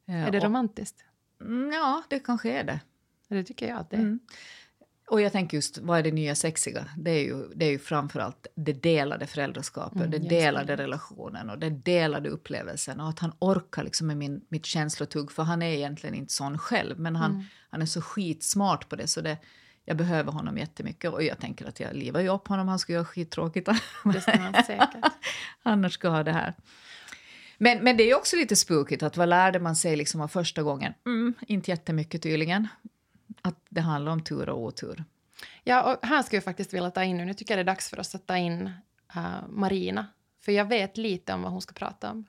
[0.07, 1.05] Eh, är det och, romantiskt?
[1.41, 2.81] Mm, ja, det kanske är det.
[3.29, 4.01] Det tycker jag att det är.
[4.01, 4.21] Mm.
[5.07, 6.89] Och jag tänker just, vad är det nya sexiga?
[6.97, 11.59] Det är ju, det är ju framförallt det delade föräldraskapet, mm, den delade relationen och
[11.59, 13.01] den delade upplevelsen.
[13.01, 16.59] Och att han orkar liksom med min, mitt känslotugg, för han är egentligen inte sån
[16.59, 16.99] själv.
[16.99, 17.45] Men han, mm.
[17.71, 19.39] han är så skitsmart på det, så det,
[19.85, 21.13] jag behöver honom jättemycket.
[21.13, 23.69] Och jag tänker att jag livar ju upp honom, han skulle göra skittråkigt.
[24.13, 24.33] Det ska
[24.67, 25.13] säkert.
[25.63, 26.55] Annars ska ha det här.
[27.59, 30.63] Men, men det är också lite spukigt, att vad lärde man sig liksom av första
[30.63, 30.95] gången?
[31.07, 32.69] Mm, inte jättemycket tydligen
[33.43, 35.05] att det handlar om tur och otur.
[35.65, 37.75] Ja, och här skulle jag faktiskt vilja ta in nu, nu tycker jag det är
[37.75, 38.71] dags för oss att ta in
[39.17, 40.07] uh, Marina.
[40.45, 42.25] För jag vet lite om vad hon ska prata om.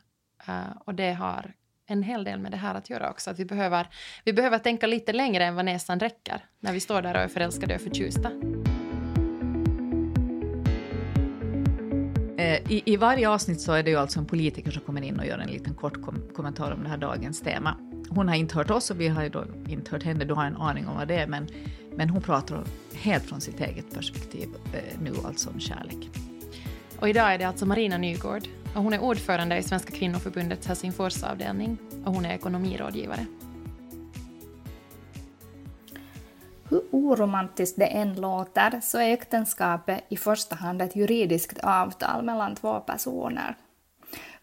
[0.50, 1.54] Uh, och det har
[1.88, 3.30] en hel del med det här att göra också.
[3.30, 3.88] Att vi behöver,
[4.24, 7.28] vi behöver tänka lite längre än vad näsan räcker när vi står där och är
[7.28, 8.32] förälskade och förtjusta.
[12.38, 15.20] Eh, I, I varje avsnitt så är det ju alltså en politiker som kommer in
[15.20, 18.56] och gör en liten kort kom kommentar om det här dagens tema hon har inte
[18.56, 20.98] hört oss och vi har ju då inte hört henne, du har en aning om
[20.98, 21.48] vad det är, men,
[21.96, 26.10] men hon pratar helt från sitt eget perspektiv eh, nu alltså om kärlek.
[27.00, 31.78] Och idag är det alltså Marina Nygård och hon är ordförande i Svenska kvinnoförbundets Helsingforsavdelning
[32.06, 33.26] och hon är ekonomirådgivare.
[36.70, 42.56] Hur oromantiskt det än låter så är äktenskapet i första hand ett juridiskt avtal mellan
[42.56, 43.56] två personer.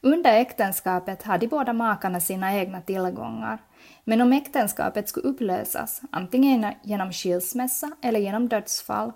[0.05, 3.59] Under äktenskapet har de båda makarna sina egna tillgångar,
[4.05, 9.13] men om äktenskapet skulle upplösas, antingen genom skilsmässa eller genom dödsfall,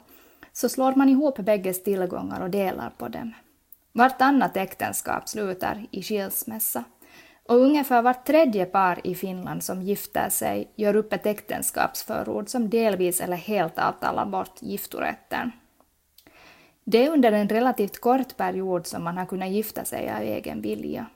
[0.53, 3.33] så slår man ihop bägges tillgångar och delar på dem.
[3.92, 6.85] Vartannat äktenskap slutar i skilsmässa.
[7.48, 12.70] Och ungefär vart tredje par i Finland som gifter sig gör upp ett äktenskapsförord som
[12.70, 15.53] delvis eller helt avtalar bort giftorätten.
[16.90, 20.62] Det är under en relativt kort period som man har kunnat gifta sig av egen
[20.62, 21.07] vilja.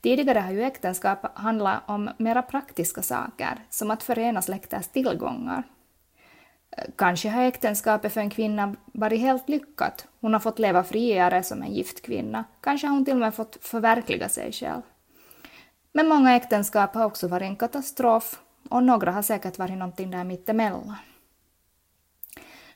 [0.00, 5.62] Tidigare har ju äktenskap handlat om mera praktiska saker, som att förena släkters tillgångar.
[6.96, 10.06] Kanske har äktenskapet för en kvinna varit helt lyckat.
[10.20, 12.44] Hon har fått leva friare som en gift kvinna.
[12.60, 14.82] Kanske har hon till och med fått förverkliga sig själv.
[15.92, 20.24] Men många äktenskap har också varit en katastrof och några har säkert varit någonting där
[20.24, 20.96] mittemellan.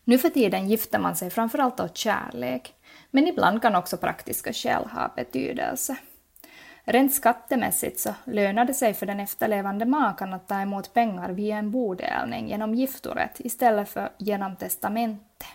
[0.08, 2.74] Nu för tiden gifter man sig framförallt av kärlek,
[3.10, 5.96] men ibland kan också praktiska skäl ha betydelse.
[6.84, 11.56] Rent skattemässigt så lönar det sig för den efterlevande makan att ta emot pengar via
[11.56, 15.46] en bodelning genom giftorätt istället för genom testamente.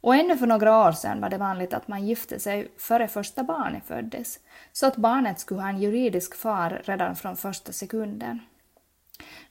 [0.00, 3.42] Och ännu för några år sedan var det vanligt att man gifte sig före första
[3.42, 4.38] barnet föddes,
[4.72, 8.40] så att barnet skulle ha en juridisk far redan från första sekunden.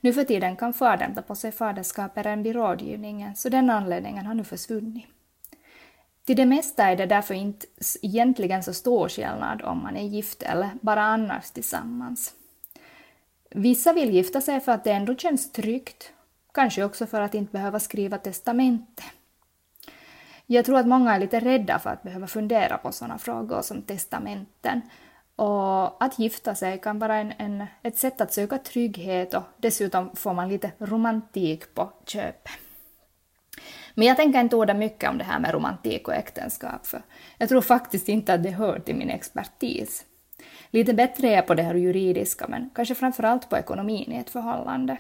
[0.02, 4.34] Nu för tiden kan fadern ta på sig faderskapet vid rådgivningen, så den anledningen har
[4.34, 5.06] nu försvunnit.
[6.26, 7.68] Till det mesta är det därför inte
[8.02, 12.34] egentligen så stor skillnad om man är gift eller bara annars tillsammans.
[13.50, 16.12] Vissa vill gifta sig för att det ändå känns tryggt,
[16.54, 19.04] kanske också för att inte behöva skriva testamente.
[20.46, 23.82] Jag tror att många är lite rädda för att behöva fundera på sådana frågor som
[23.82, 24.82] testamenten.
[25.36, 30.16] Och att gifta sig kan vara en, en, ett sätt att söka trygghet och dessutom
[30.16, 32.52] får man lite romantik på köpet.
[33.94, 37.02] Men jag tänker inte orda mycket om det här med romantik och äktenskap, för
[37.38, 40.06] jag tror faktiskt inte att det hör till min expertis.
[40.70, 44.30] Lite bättre är jag på det här juridiska, men kanske framförallt på ekonomin i ett
[44.30, 44.98] förhållande.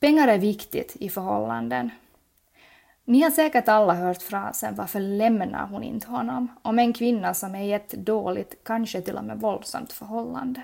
[0.00, 1.90] Pengar är viktigt i förhållanden.
[3.04, 7.54] Ni har säkert alla hört frasen ”varför lämnar hon inte honom?” om en kvinna som
[7.54, 10.62] är i ett dåligt, kanske till och med våldsamt förhållande.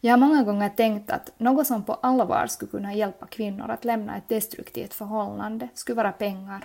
[0.00, 3.84] Jag har många gånger tänkt att något som på allvar skulle kunna hjälpa kvinnor att
[3.84, 6.64] lämna ett destruktivt förhållande skulle vara pengar.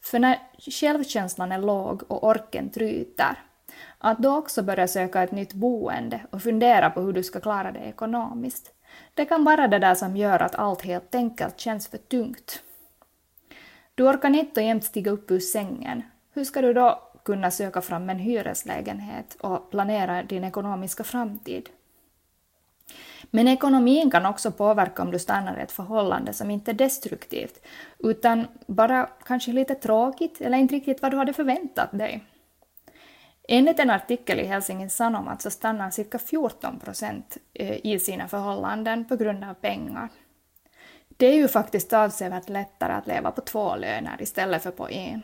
[0.00, 3.38] För när självkänslan är låg och orken tryter,
[3.98, 7.72] att då också börja söka ett nytt boende och fundera på hur du ska klara
[7.72, 8.72] det ekonomiskt.
[9.14, 12.62] Det kan vara det där som gör att allt helt enkelt känns för tungt.
[14.00, 16.02] Du orkar inte jämt stiga upp ur sängen.
[16.32, 21.68] Hur ska du då kunna söka fram en hyreslägenhet och planera din ekonomiska framtid?
[23.30, 27.66] Men ekonomin kan också påverka om du stannar i ett förhållande som inte är destruktivt,
[27.98, 32.24] utan bara kanske lite tråkigt eller inte riktigt vad du hade förväntat dig.
[33.48, 39.04] Enligt en artikel i Helsingin Sanomat så stannar cirka 14 procent eh, i sina förhållanden
[39.04, 40.08] på grund av pengar.
[41.20, 45.22] Det är ju faktiskt avsevärt lättare att leva på två löner istället för på en.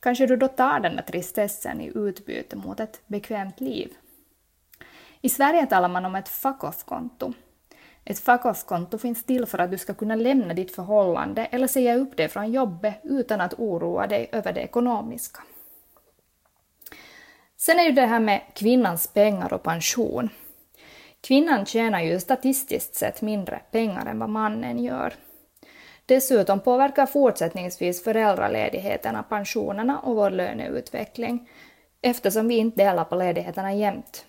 [0.00, 3.94] Kanske du då tar den där tristessen i utbyte mot ett bekvämt liv.
[5.20, 7.32] I Sverige talar man om ett fuck-off-konto.
[8.04, 12.16] Ett fuck-off-konto finns till för att du ska kunna lämna ditt förhållande eller säga upp
[12.16, 15.42] det från jobbet utan att oroa dig över det ekonomiska.
[17.56, 20.28] Sen är ju det här med kvinnans pengar och pension.
[21.26, 25.14] Kvinnan tjänar ju statistiskt sett mindre pengar än vad mannen gör.
[26.06, 31.48] Dessutom påverkar fortsättningsvis föräldraledigheterna pensionerna och vår löneutveckling
[32.02, 34.26] eftersom vi inte delar på ledigheterna jämnt.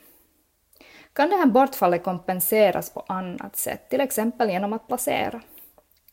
[1.13, 5.41] Kan det här bortfallet kompenseras på annat sätt, till exempel genom att placera?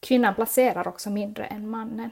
[0.00, 2.10] Kvinnan placerar också mindre än mannen.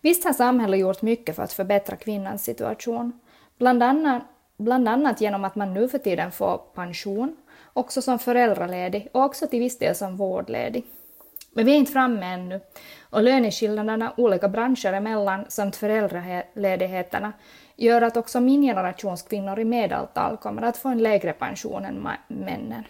[0.00, 3.20] Visst har samhället gjort mycket för att förbättra kvinnans situation,
[3.58, 4.22] bland annat,
[4.62, 7.36] bland annat genom att man nu för tiden får pension,
[7.72, 10.84] också som föräldraledig och också till viss del som vårdledig.
[11.54, 12.60] Men vi är inte framme ännu
[13.10, 17.32] och löneskillnaderna olika branscher emellan samt föräldraledigheterna
[17.76, 22.08] gör att också min generations kvinnor i medeltal kommer att få en lägre pension än
[22.28, 22.84] männen.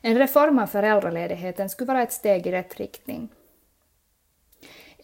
[0.00, 3.28] En reform av föräldraledigheten skulle vara ett steg i rätt riktning.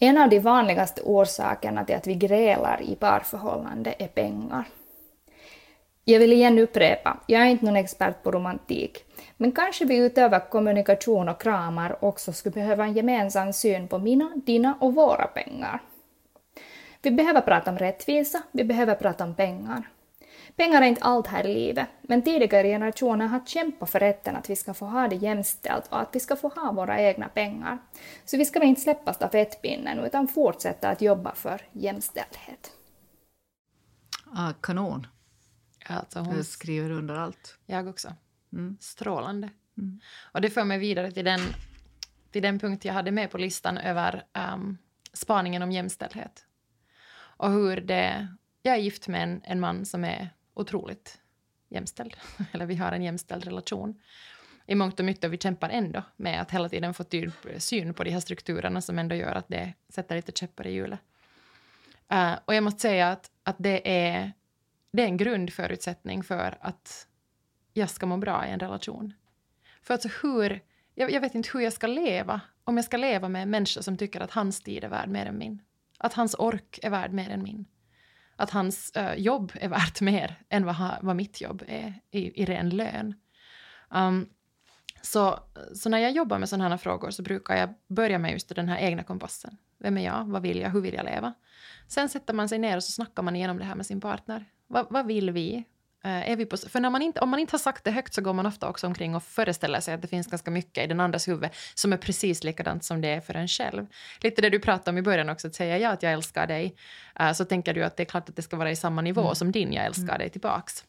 [0.01, 4.64] En av de vanligaste orsakerna till att vi grälar i parförhållande är pengar.
[6.09, 9.05] Jag vill igen upprepa, jag är inte någon expert på romantik,
[9.37, 14.33] men kanske vi utöver kommunikation och kramar också skulle behöva en gemensam syn på mina,
[14.37, 15.81] dina och våra pengar.
[17.03, 19.88] Vi behöver prata om rättvisa, vi behöver prata om pengar.
[20.57, 24.51] Pengar är inte allt här i livet, men tidigare generationer har kämpat för rätten att
[24.51, 27.79] vi ska få ha det jämställt och att vi ska få ha våra egna pengar.
[28.25, 32.73] Så vi ska inte släppa stafettpinnen utan fortsätta att jobba för jämställdhet.
[34.35, 35.07] Ah, kanon.
[35.88, 36.37] Alltså hon...
[36.37, 37.59] Jag skriver under allt.
[37.66, 38.14] Jag också.
[38.53, 38.77] Mm.
[38.81, 39.51] Strålande.
[39.79, 40.01] Mm.
[40.33, 41.40] Och det för mig vidare till den,
[42.31, 44.79] till den punkt jag hade med på listan över um,
[45.12, 46.46] spaningen om jämställdhet.
[47.16, 48.29] Och hur det...
[48.62, 51.18] Jag är gift med en, en man som är otroligt
[51.68, 52.16] jämställd.
[52.53, 54.01] Eller vi har en jämställd relation.
[54.66, 58.05] I mångt och mycket vi kämpar ändå med att hela tiden få typ syn på
[58.05, 61.01] de här strukturerna som ändå gör att det sätter lite käppar i hjulet.
[62.12, 64.33] Uh, och jag måste säga att, att det, är,
[64.97, 67.07] det är en grundförutsättning för att
[67.73, 69.13] jag ska må bra i en relation.
[69.83, 70.61] För alltså hur,
[70.95, 73.83] jag, jag vet inte hur jag ska leva om jag ska leva med en människa
[73.83, 75.63] som tycker att hans tid är värd mer än min.
[75.99, 77.65] Att hans ork är värd mer än min.
[78.37, 82.43] Att hans uh, jobb är värt mer än vad, ha, vad mitt jobb är i,
[82.43, 83.15] i ren lön.
[83.91, 84.29] Um,
[85.03, 85.39] så,
[85.75, 88.69] så när jag jobbar med sådana här frågor så brukar jag börja med just den
[88.69, 89.57] här egna kompassen.
[89.79, 90.25] Vem är jag?
[90.25, 90.71] Vad vill jag?
[90.71, 91.35] Hur vill jag leva?
[91.89, 94.45] Sen sätter man sig ner och så snackar man igenom det här med sin partner.
[94.69, 95.65] Va, vad vill vi?
[96.07, 98.15] Uh, är vi på, för när man inte, om man inte har sagt det högt
[98.15, 100.87] så går man ofta också omkring och föreställer sig att det finns ganska mycket i
[100.87, 103.87] den andras huvud som är precis likadant som det är för en själv.
[104.21, 106.77] Lite det du pratade om i början också, att säga ja att jag älskar dig,
[107.21, 109.23] uh, så tänker du att det är klart att det ska vara i samma nivå
[109.23, 109.35] mm.
[109.35, 110.19] som din jag älskar mm.
[110.19, 110.85] dig tillbaks.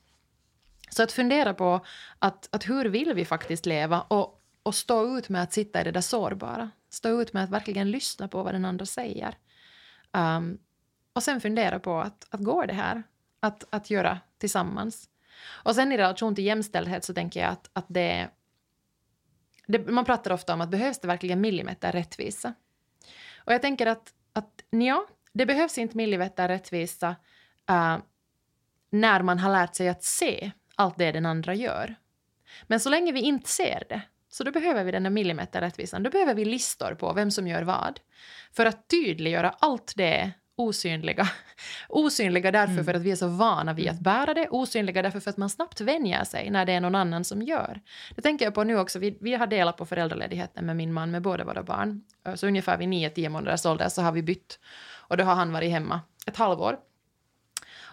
[0.89, 1.85] Så att fundera på
[2.19, 5.83] att, att hur vill vi faktiskt leva och, och stå ut med att sitta i
[5.83, 6.71] det där sårbara.
[6.89, 9.37] Stå ut med att verkligen lyssna på vad den andra säger.
[10.11, 10.57] Um,
[11.13, 13.03] och sen fundera på att, att går det här
[13.47, 15.09] att, att göra tillsammans.
[15.47, 18.29] Och sen i relation till jämställdhet så tänker jag att, att det,
[19.67, 22.53] det Man pratar ofta om att behövs det verkligen millimeter rättvisa?
[23.37, 27.15] Och jag tänker att, att ja, det behövs inte millimeter rättvisa
[27.69, 27.97] uh,
[28.89, 31.95] när man har lärt sig att se allt det den andra gör.
[32.63, 36.03] Men så länge vi inte ser det, så då behöver vi den där millimeterrättvisan.
[36.03, 37.99] Då behöver vi listor på vem som gör vad.
[38.51, 41.29] För att tydliggöra allt det osynliga.
[41.89, 42.85] Osynliga därför mm.
[42.85, 44.03] för att vi är så vana vid att mm.
[44.03, 47.23] bära det, osynliga därför för att man snabbt vänjer sig när det är någon annan
[47.23, 47.81] som gör.
[48.15, 51.11] Det tänker jag på nu också, vi, vi har delat på föräldraledigheten med min man
[51.11, 52.01] med båda våra barn.
[52.35, 54.59] Så ungefär vid 9-10 månaders ålder så har vi bytt
[55.07, 56.77] och då har han varit hemma ett halvår.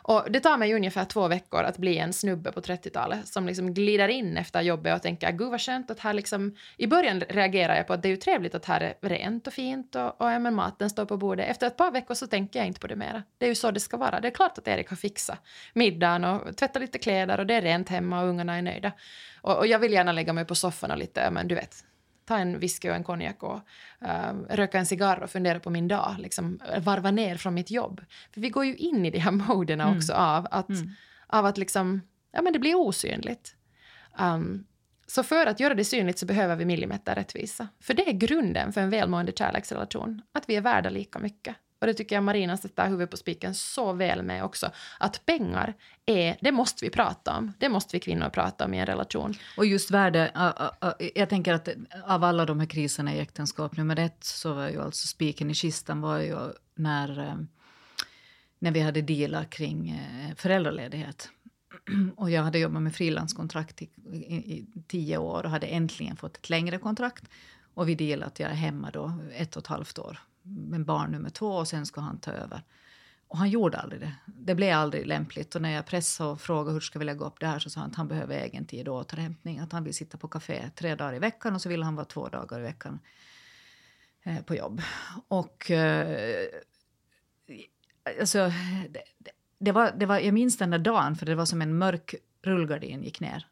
[0.06, 3.74] Och det tar mig ungefär två veckor att bli en snubbe på 30-talet som liksom
[3.74, 6.56] glider in efter jobbet och tänker gud vad skönt att här liksom...
[6.76, 9.52] I början reagerar jag på att det är ju trevligt att här är rent och
[9.52, 11.50] fint och, och ja, men maten står på bordet.
[11.50, 13.22] Efter ett par veckor så tänker jag inte på det mera.
[13.38, 14.20] Det är ju så det ska vara.
[14.20, 15.38] Det är klart att Erik har fixat
[15.72, 18.92] middagen och tvättat lite kläder och det är rent hemma och ungarna är nöjda.
[19.40, 21.84] Och, och jag vill gärna lägga mig på soffan och lite, men du vet,
[22.24, 23.60] ta en whisky och en konjak och
[24.02, 26.14] uh, röka en cigarr och fundera på min dag.
[26.18, 28.00] Liksom, varva ner från mitt jobb.
[28.34, 29.96] För vi går ju in i de här moderna mm.
[29.96, 30.90] också av att, mm.
[31.26, 32.00] av att liksom,
[32.32, 33.56] ja, men det blir osynligt.
[34.18, 34.66] Um,
[35.06, 37.68] så för att göra det synligt så behöver vi millimeter rättvisa.
[37.80, 40.22] För det är grunden för en välmående kärleksrelation.
[40.32, 41.56] Att vi är värda lika mycket.
[41.84, 44.70] Och det tycker jag Marina sätter huvudet på spiken så väl med också.
[44.98, 45.74] Att pengar,
[46.06, 47.52] är, det måste vi prata om.
[47.58, 49.34] Det måste vi kvinnor prata om i en relation.
[49.56, 51.68] Och just värde, äh, äh, äh, jag tänker att
[52.06, 55.54] av alla de här kriserna i äktenskap, nummer ett så var ju alltså spiken i
[55.54, 56.36] kistan var ju
[56.74, 57.38] när,
[58.58, 60.02] när vi hade dealar kring
[60.36, 61.28] föräldraledighet.
[62.16, 66.36] Och jag hade jobbat med frilanskontrakt i, i, i, tio år och hade äntligen fått
[66.36, 67.24] ett längre kontrakt.
[67.74, 71.10] Och vi delade att jag är hemma då ett och ett halvt år med barn
[71.10, 72.62] nummer två och sen ska han ta över.
[73.28, 74.14] Och han gjorde aldrig det.
[74.26, 75.54] Det blev aldrig lämpligt.
[75.54, 77.80] Och när jag pressade och frågade hur ska vi lägga upp det här så sa
[77.80, 79.58] han att han behöver egen tid och återhämtning.
[79.58, 82.04] Att han vill sitta på kafé tre dagar i veckan och så vill han vara
[82.04, 82.98] två dagar i veckan
[84.22, 84.82] eh, på jobb.
[85.28, 86.46] Och eh,
[88.20, 88.52] alltså,
[88.88, 89.02] det,
[89.58, 92.14] det, var, det var, jag minns den där dagen för det var som en mörk
[92.42, 93.46] rullgardin gick ner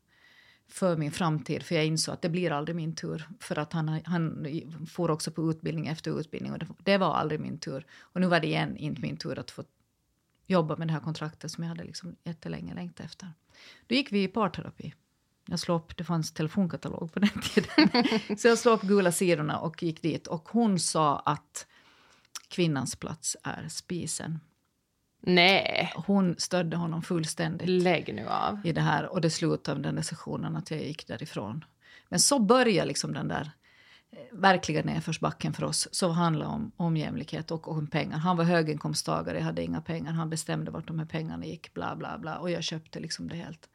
[0.68, 1.62] för min framtid.
[1.62, 3.28] För jag insåg att det blir aldrig min tur.
[3.40, 4.46] För att han, han
[4.90, 7.86] får också på utbildning efter utbildning och det, det, var aldrig min tur.
[8.00, 9.64] Och nu var det igen inte min tur att få
[10.46, 13.28] jobba med det här kontraktet som jag hade liksom jättelänge längtat efter.
[13.86, 14.94] Då gick vi i parterapi.
[15.46, 18.38] Jag slog upp, det fanns telefonkatalog på den tiden.
[18.38, 20.26] Så jag slog upp gula sidorna och gick dit.
[20.26, 21.66] Och hon sa att
[22.48, 24.40] kvinnans plats är spisen.
[25.22, 25.92] Nej.
[26.06, 27.68] Hon stödde honom fullständigt.
[27.68, 28.60] Lägg nu av.
[28.64, 29.12] I det här.
[29.12, 31.64] Och det slutade med den där sessionen att jag gick därifrån.
[32.08, 33.50] Men så började liksom den där
[34.12, 35.88] eh, verkliga nedförsbacken för oss.
[35.92, 38.18] Så handlade om, om jämlikhet och om pengar.
[38.18, 40.12] Han var höginkomsttagare, jag hade inga pengar.
[40.12, 42.38] Han bestämde vart de här pengarna gick, bla bla bla.
[42.38, 43.68] Och jag köpte liksom det helt.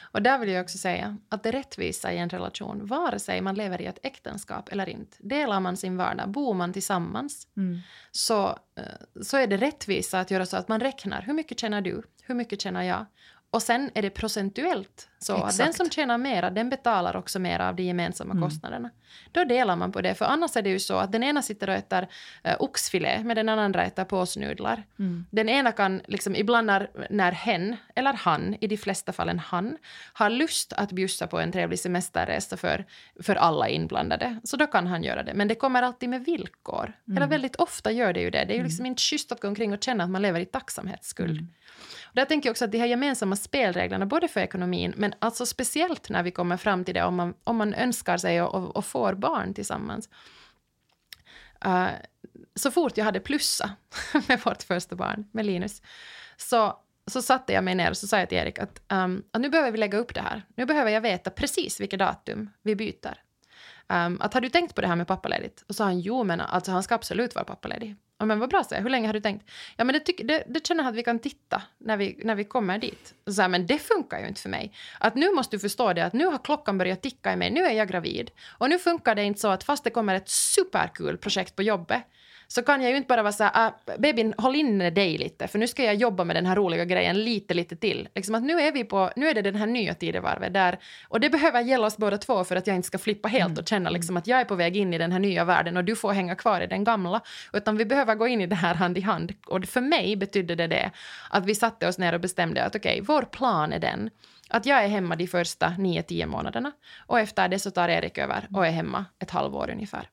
[0.00, 3.54] Och där vill jag också säga att det rättvisa i en relation, vare sig man
[3.54, 7.78] lever i ett äktenskap eller inte, delar man sin vardag, bor man tillsammans, mm.
[8.10, 11.22] så, eh, så är det rättvisa att göra så att man räknar.
[11.22, 13.06] Hur mycket tjänar du, hur mycket tjänar jag
[13.56, 15.50] och sen är det procentuellt så Exakt.
[15.50, 18.42] att den som tjänar mera, den betalar också mer av de gemensamma mm.
[18.42, 18.90] kostnaderna.
[19.32, 21.68] Då delar man på det, för annars är det ju så att den ena sitter
[21.68, 22.02] och äter
[22.46, 24.84] uh, oxfilé med den andra äter påsnudlar.
[24.98, 25.26] Mm.
[25.30, 29.76] Den ena kan, liksom, ibland när, när hen, eller han, i de flesta fallen han,
[30.12, 32.84] har lust att bjussa på en trevlig semesterresa för,
[33.22, 35.34] för alla inblandade, så då kan han göra det.
[35.34, 36.92] Men det kommer alltid med villkor.
[37.08, 37.16] Mm.
[37.16, 38.44] Eller väldigt ofta gör det ju det.
[38.44, 38.66] Det är ju mm.
[38.66, 41.48] liksom inte schysst att gå omkring och känna att man lever i tacksamhetsskuld.
[42.06, 45.46] Och Där tänker jag också att de här gemensamma spelreglerna, både för ekonomin, men alltså
[45.46, 48.76] speciellt när vi kommer fram till det om man, om man önskar sig och, och,
[48.76, 50.08] och får barn tillsammans.
[51.66, 51.88] Uh,
[52.54, 53.70] så fort jag hade plussa
[54.28, 55.82] med vårt första barn, med Linus,
[56.36, 59.40] så, så satte jag mig ner och så sa jag till Erik att, um, att
[59.40, 60.42] nu behöver vi lägga upp det här.
[60.56, 63.22] Nu behöver jag veta precis vilket datum vi byter.
[63.88, 65.62] Um, att har du tänkt på det här med pappaledigt?
[65.62, 67.96] Och så sa han jo, men alltså han ska absolut vara pappaledig.
[68.18, 69.50] Ja, men vad bra, så Hur länge har du tänkt?
[69.76, 72.34] Ja, men det, tyck, det, det känner jag att vi kan titta när vi, när
[72.34, 73.14] vi kommer dit.
[73.26, 74.72] Så här, men det funkar ju inte för mig.
[75.00, 77.50] Att nu måste du förstå det att nu har klockan börjat ticka i mig.
[77.50, 78.30] Nu är jag gravid.
[78.58, 82.02] Och nu funkar det inte så att fast det kommer ett superkul projekt på jobbet
[82.48, 85.48] så kan jag ju inte bara vara så här, ah, babyn håll inne dig lite,
[85.48, 88.08] för nu ska jag jobba med den här roliga grejen lite, lite till.
[88.14, 90.78] Liksom att nu är vi på, nu är det den här nya tidevarvet där,
[91.08, 93.58] och det behöver gälla oss båda två för att jag inte ska flippa helt Mm.
[93.62, 95.84] och känna liksom att jag är på väg in i den här nya världen och
[95.84, 97.20] du får hänga kvar i den gamla,
[97.52, 99.34] utan vi behöver gå in i det här hand i hand.
[99.46, 100.90] Och för mig betydde det det
[101.30, 104.10] att vi satte oss ner och bestämde att okej, vår plan är den
[104.48, 106.72] att jag är hemma de första 9-10 månaderna
[107.06, 110.08] och efter det så tar Erik över och är hemma ett halvår ungefär.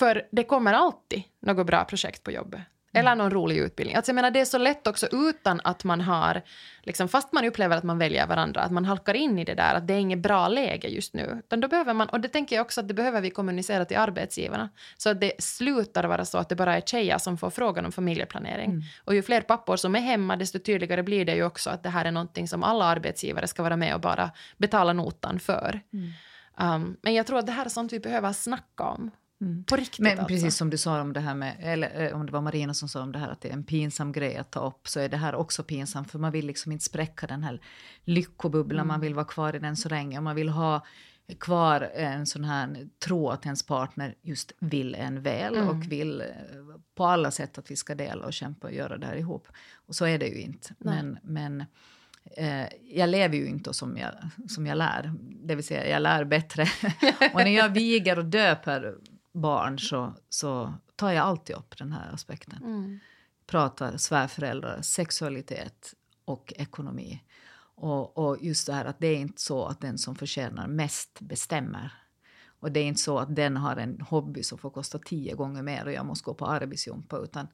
[0.00, 2.60] För det kommer alltid något bra projekt på jobbet.
[2.92, 3.96] Eller någon rolig utbildning.
[3.96, 6.42] Alltså jag menar, det är så lätt också utan att man har,
[6.82, 9.74] liksom, fast man upplever att man väljer varandra, att man halkar in i det där
[9.74, 11.42] att det är inget bra läge just nu.
[11.44, 13.96] Utan då behöver man, och det tänker jag också att det behöver vi kommunicera till
[13.96, 14.68] arbetsgivarna.
[14.96, 17.92] Så att det slutar vara så att det bara är tjejer som får frågan om
[17.92, 18.82] familjeplanering.
[19.04, 21.88] Och ju fler pappor som är hemma, desto tydligare blir det ju också att det
[21.90, 25.80] här är någonting som alla arbetsgivare ska vara med och bara betala notan för.
[26.60, 29.10] Um, men jag tror att det här är sånt vi behöver snacka om.
[29.66, 30.26] På riktigt Men alltså.
[30.26, 32.88] precis som du sa om det här med, eller eh, om det var Marina som
[32.88, 35.08] sa om det här att det är en pinsam grej att ta upp, så är
[35.08, 37.60] det här också pinsamt för man vill liksom inte spräcka den här
[38.04, 40.84] lyckobubblan, man vill vara kvar i den så länge och man vill ha
[41.38, 46.26] kvar en sån här tro att ens partner just vill en väl och vill eh,
[46.94, 49.48] på alla sätt att vi ska dela och kämpa och göra det här ihop.
[49.74, 50.74] Och så är det ju inte.
[50.78, 51.64] Men, men
[52.36, 54.12] eh, jag lever ju inte som jag,
[54.48, 56.62] som jag lär, det vill säga jag lär bättre.
[57.34, 58.94] och när jag viger och döper
[59.32, 62.62] barn så, så tar jag alltid upp den här aspekten.
[62.62, 62.98] Mm.
[63.46, 67.24] Pratar svärföräldrar, sexualitet och ekonomi.
[67.74, 71.20] Och, och just det här att det är inte så att den som förtjänar mest
[71.20, 71.92] bestämmer.
[72.60, 75.62] Och det är inte så att den har en hobby som får kosta tio gånger
[75.62, 77.18] mer och jag måste gå på arbetsjumpa.
[77.18, 77.48] Utan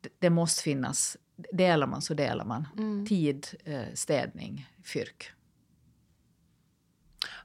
[0.00, 1.16] det, det måste finnas,
[1.52, 2.66] delar man så delar man.
[3.06, 5.32] Tid, eh, städning, fyrk.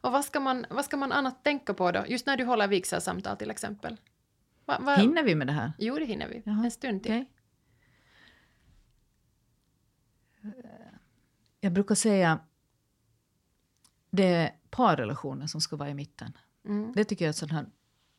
[0.05, 2.05] Och vad ska, man, vad ska man annat tänka på då?
[2.07, 3.97] Just när du håller vigselsamtal till exempel.
[4.65, 4.95] Va, va?
[4.95, 5.71] Hinner vi med det här?
[5.77, 6.41] Jo, det hinner vi.
[6.45, 7.11] Jaha, En stund till.
[7.11, 7.31] Okej.
[11.59, 12.39] Jag brukar säga
[14.09, 16.37] det är parrelationer som ska vara i mitten.
[16.65, 16.93] Mm.
[16.95, 17.65] Det tycker jag är en sån här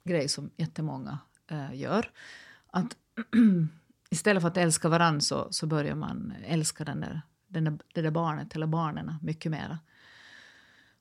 [0.05, 1.19] grej som jättemånga
[1.51, 2.11] äh, gör.
[2.67, 2.97] Att
[4.11, 8.03] istället för att älska varann så, så börjar man älska den där, den där, det
[8.03, 9.79] där barnet eller barnen mycket mera.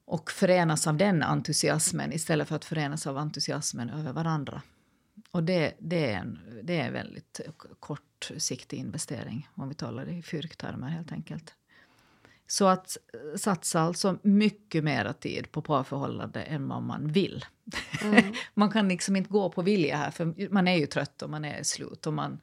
[0.06, 4.62] Och förenas av den entusiasmen istället för att förenas av entusiasmen över varandra.
[5.32, 7.42] Och det, det, är en, det är en väldigt
[7.80, 11.54] kortsiktig investering om vi talar i fyrktermer helt enkelt.
[12.48, 12.98] Så att
[13.36, 17.46] satsa alltså mycket mera tid på parförhållande än vad man vill.
[18.54, 21.46] man kan liksom inte gå på vilja här för man är ju trött och man
[21.46, 22.40] är slut och man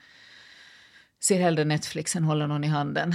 [1.20, 3.14] ser hellre Netflix än håller någon i handen.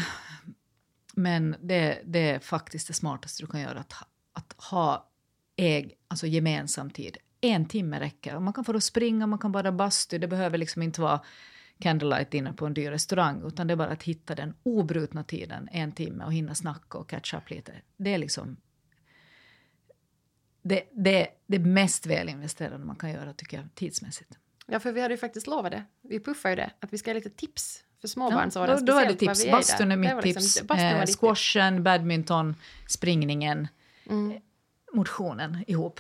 [1.14, 3.94] Men det, det är faktiskt det smartaste du kan göra att,
[4.38, 5.10] att ha
[5.56, 7.18] äg, alltså gemensam tid.
[7.42, 8.40] En timme räcker.
[8.40, 10.18] Man kan få springa, man kan bara bastu.
[10.18, 11.22] Det behöver liksom inte vara
[11.80, 15.70] candlelight inne på en dyr restaurang utan det är bara att hitta den obrutna tiden,
[15.72, 17.74] en timme och hinna snacka och catch up lite.
[17.98, 18.58] Det är liksom
[20.62, 24.38] det, det, det mest välinvesterade man kan göra tycker jag tidsmässigt.
[24.68, 25.84] Ja, för vi hade ju faktiskt lovat det.
[26.02, 26.70] Vi puffar ju det.
[26.80, 28.86] Att vi ska ge lite tips för Ja, småbarnsåren.
[28.86, 29.52] då, då är det tips.
[29.52, 30.82] Bastun är mitt liksom- tips.
[30.82, 32.56] eh, squashen, badminton,
[32.88, 33.68] springningen,
[34.10, 34.42] Mm.
[34.94, 36.00] motionen ihop.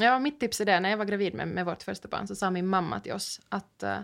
[0.00, 0.80] Ja, mitt tips är det.
[0.80, 3.40] När jag var gravid med, med vårt första barn så sa min mamma till oss
[3.48, 3.98] att, eh,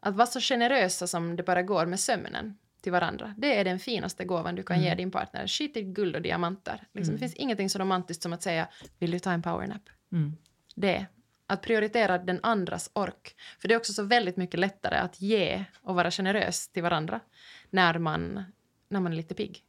[0.00, 3.34] att vara så generösa som det bara går med sömnen till varandra.
[3.38, 5.46] Det är den finaste gåvan du kan ge din partner.
[5.46, 6.86] Skit i guld och diamanter.
[6.92, 8.68] Liksom, Det finns ingenting så romantiskt som att säga
[8.98, 9.82] vill du ta en powernap?
[10.12, 10.36] Mm.
[10.74, 11.06] Det.
[11.46, 13.36] Att prioritera den andras ork.
[13.58, 17.20] För det är också så väldigt mycket lättare att ge och vara generös till varandra
[17.70, 18.44] när man,
[18.88, 19.62] när man är lite pigg.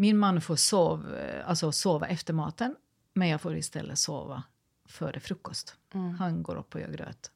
[0.00, 2.76] Min man får sov, alltså sova efter maten
[3.14, 4.42] men jag får istället sova
[4.88, 5.74] före frukost.
[5.94, 6.14] Mm.
[6.14, 7.30] Han går upp och gör gröt.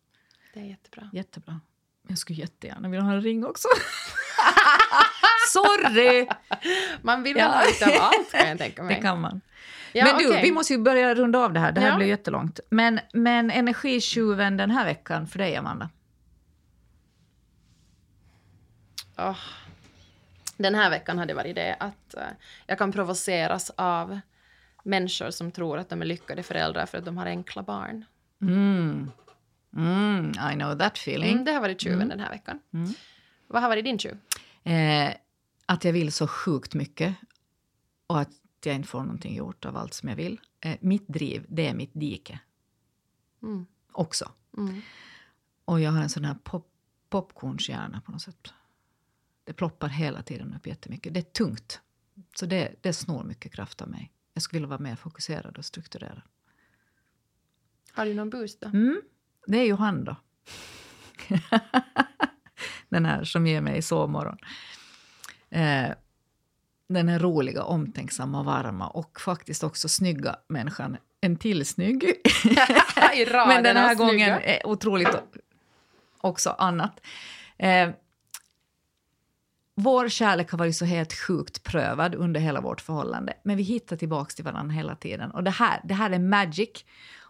[0.54, 1.10] Det är jättebra.
[1.12, 1.60] Jättebra.
[2.08, 3.68] Jag skulle jättegärna vilja ha en ring också.
[5.52, 6.28] Sorry!
[7.02, 7.46] Man vill Ja.
[7.48, 8.94] ha lite av allt kan jag tänka mig.
[8.96, 9.40] Det kan man.
[9.92, 10.42] Ja, men du, okej.
[10.42, 11.72] vi måste ju börja runda av det här.
[11.72, 11.96] Det här Ja.
[11.96, 12.60] blir jättelångt.
[12.70, 15.90] Men, men energitjuven den här veckan för dig, Amanda?
[19.18, 19.38] Åh.
[20.56, 22.22] Den här veckan hade varit det att eh,
[22.66, 24.20] jag kan provoceras av
[24.84, 28.04] människor som tror att de är lyckade föräldrar för att de har enkla barn.
[28.42, 29.10] Mm.
[29.76, 31.32] Mm, I know that feeling.
[31.32, 32.60] Mm, det har varit tjuven den här veckan.
[33.46, 34.18] Vad har varit din tjuv?
[34.62, 35.14] Eh,
[35.66, 37.14] att jag vill så sjukt mycket
[38.06, 38.30] och att
[38.64, 40.40] jag inte får någonting gjort av allt som jag vill.
[40.60, 42.38] Eh, mitt driv, det är mitt dike
[43.42, 43.66] Mm.
[43.92, 44.32] också.
[44.56, 44.80] Mm.
[45.64, 46.66] Och jag har en sån här pop,
[47.10, 48.52] popcornshjärna på något sätt.
[49.44, 51.14] Det ploppar hela tiden upp jättemycket.
[51.14, 51.80] Det är tungt.
[52.36, 54.10] Så det, det snor mycket kraft av mig.
[54.34, 56.22] Jag skulle vilja vara mer fokuserad och strukturerad.
[57.92, 58.68] Har du någon boost då?
[58.68, 59.00] Mm,
[59.46, 60.16] det är ju han då.
[62.88, 64.38] den här som ger mig sovmorgon.
[65.50, 65.90] Eh,
[66.88, 70.96] den här roliga, omtänksamma, varma och faktiskt också snygga människan.
[71.20, 72.04] En till snygg.
[73.32, 74.06] Men den här snygga.
[74.06, 75.16] gången är otroligt
[76.18, 77.00] också annat.
[77.58, 77.90] Eh,
[79.74, 83.34] vår kärlek har varit så helt sjukt prövad under hela vårt förhållande.
[83.42, 85.30] Men vi hittar tillbaka till varandra hela tiden.
[85.30, 86.84] Och det här, det här är magic.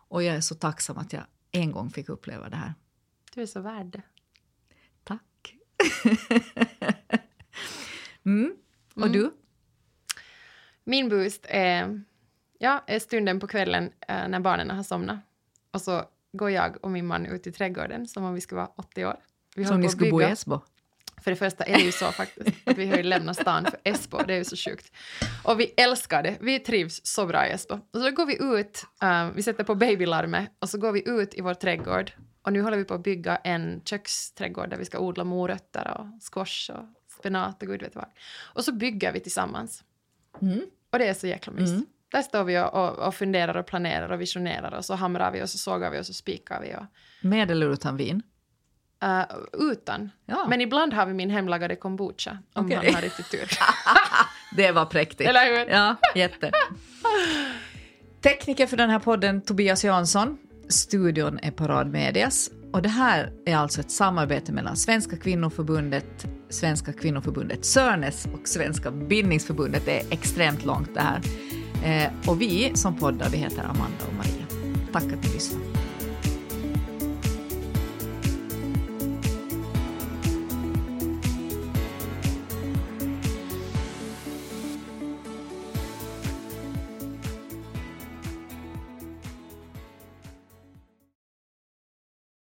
[0.08, 1.22] Och jag är så tacksam att jag
[1.52, 2.74] en gång fick uppleva det här.
[3.34, 4.02] Du är så värd.
[5.04, 5.54] Tack.
[8.24, 8.56] mm.
[8.94, 9.12] Och Mm.
[9.12, 9.34] du?
[10.84, 12.02] Min boost är,
[12.58, 15.18] ja, är stunden på kvällen eh, när barnen har somnat.
[15.70, 18.70] Och så går jag och min man ut i trädgården som om vi skulle vara
[18.76, 19.16] 80 år.
[19.56, 20.24] Vi Som ni skulle bo i.
[20.24, 20.60] Esbo?
[21.24, 23.80] För det första är det ju så faktiskt att vi har ju lämnat stan för
[23.84, 24.92] Esbo, det är ju så sjukt.
[25.42, 27.74] Och vi älskar det, vi trivs så bra i Esbo.
[27.74, 31.34] Och så går vi ut, eh, vi sätter på babylarmet och så går vi ut
[31.34, 32.12] i vår trädgård.
[32.42, 36.06] Och nu håller vi på att bygga en köksträdgård där vi ska odla morötter och
[36.32, 36.84] squash och
[37.18, 38.06] spenat och gud vet vad.
[38.54, 39.84] Och så bygger vi tillsammans.
[40.42, 40.60] Mm.
[40.90, 41.70] Och det är så jäkla mys.
[41.70, 41.86] Mm.
[42.12, 45.42] Där står vi och, och, och funderar och planerar och visionerar och så hamrar vi
[45.42, 46.74] och så sågar vi och så spikar vi.
[46.74, 46.84] Och,
[47.28, 48.22] Med eller utan vin?
[49.04, 50.10] Eh, utan.
[50.26, 50.46] Ja.
[50.48, 52.80] Men ibland har vi min hemlagade kombucha om Okej.
[52.84, 53.48] man har riktigt tur.
[54.56, 55.30] Det var präktigt.
[55.30, 55.72] Eller hur?
[55.72, 56.50] Ja, jätte.
[58.22, 60.38] Tekniker för den här podden Tobias Jansson.
[60.68, 62.50] Studion är Parad Medias.
[62.72, 68.90] Och det här är alltså ett samarbete mellan Svenska kvinnoförbundet, Svenska kvinnoförbundet Sörnes och Svenska
[68.90, 69.82] bildningsförbundet.
[69.84, 71.20] Det är extremt långt det här.
[71.84, 74.46] Eh, och vi som poddar, vi heter Amanda och Maria.
[74.92, 75.83] Tack att ni lyssnar.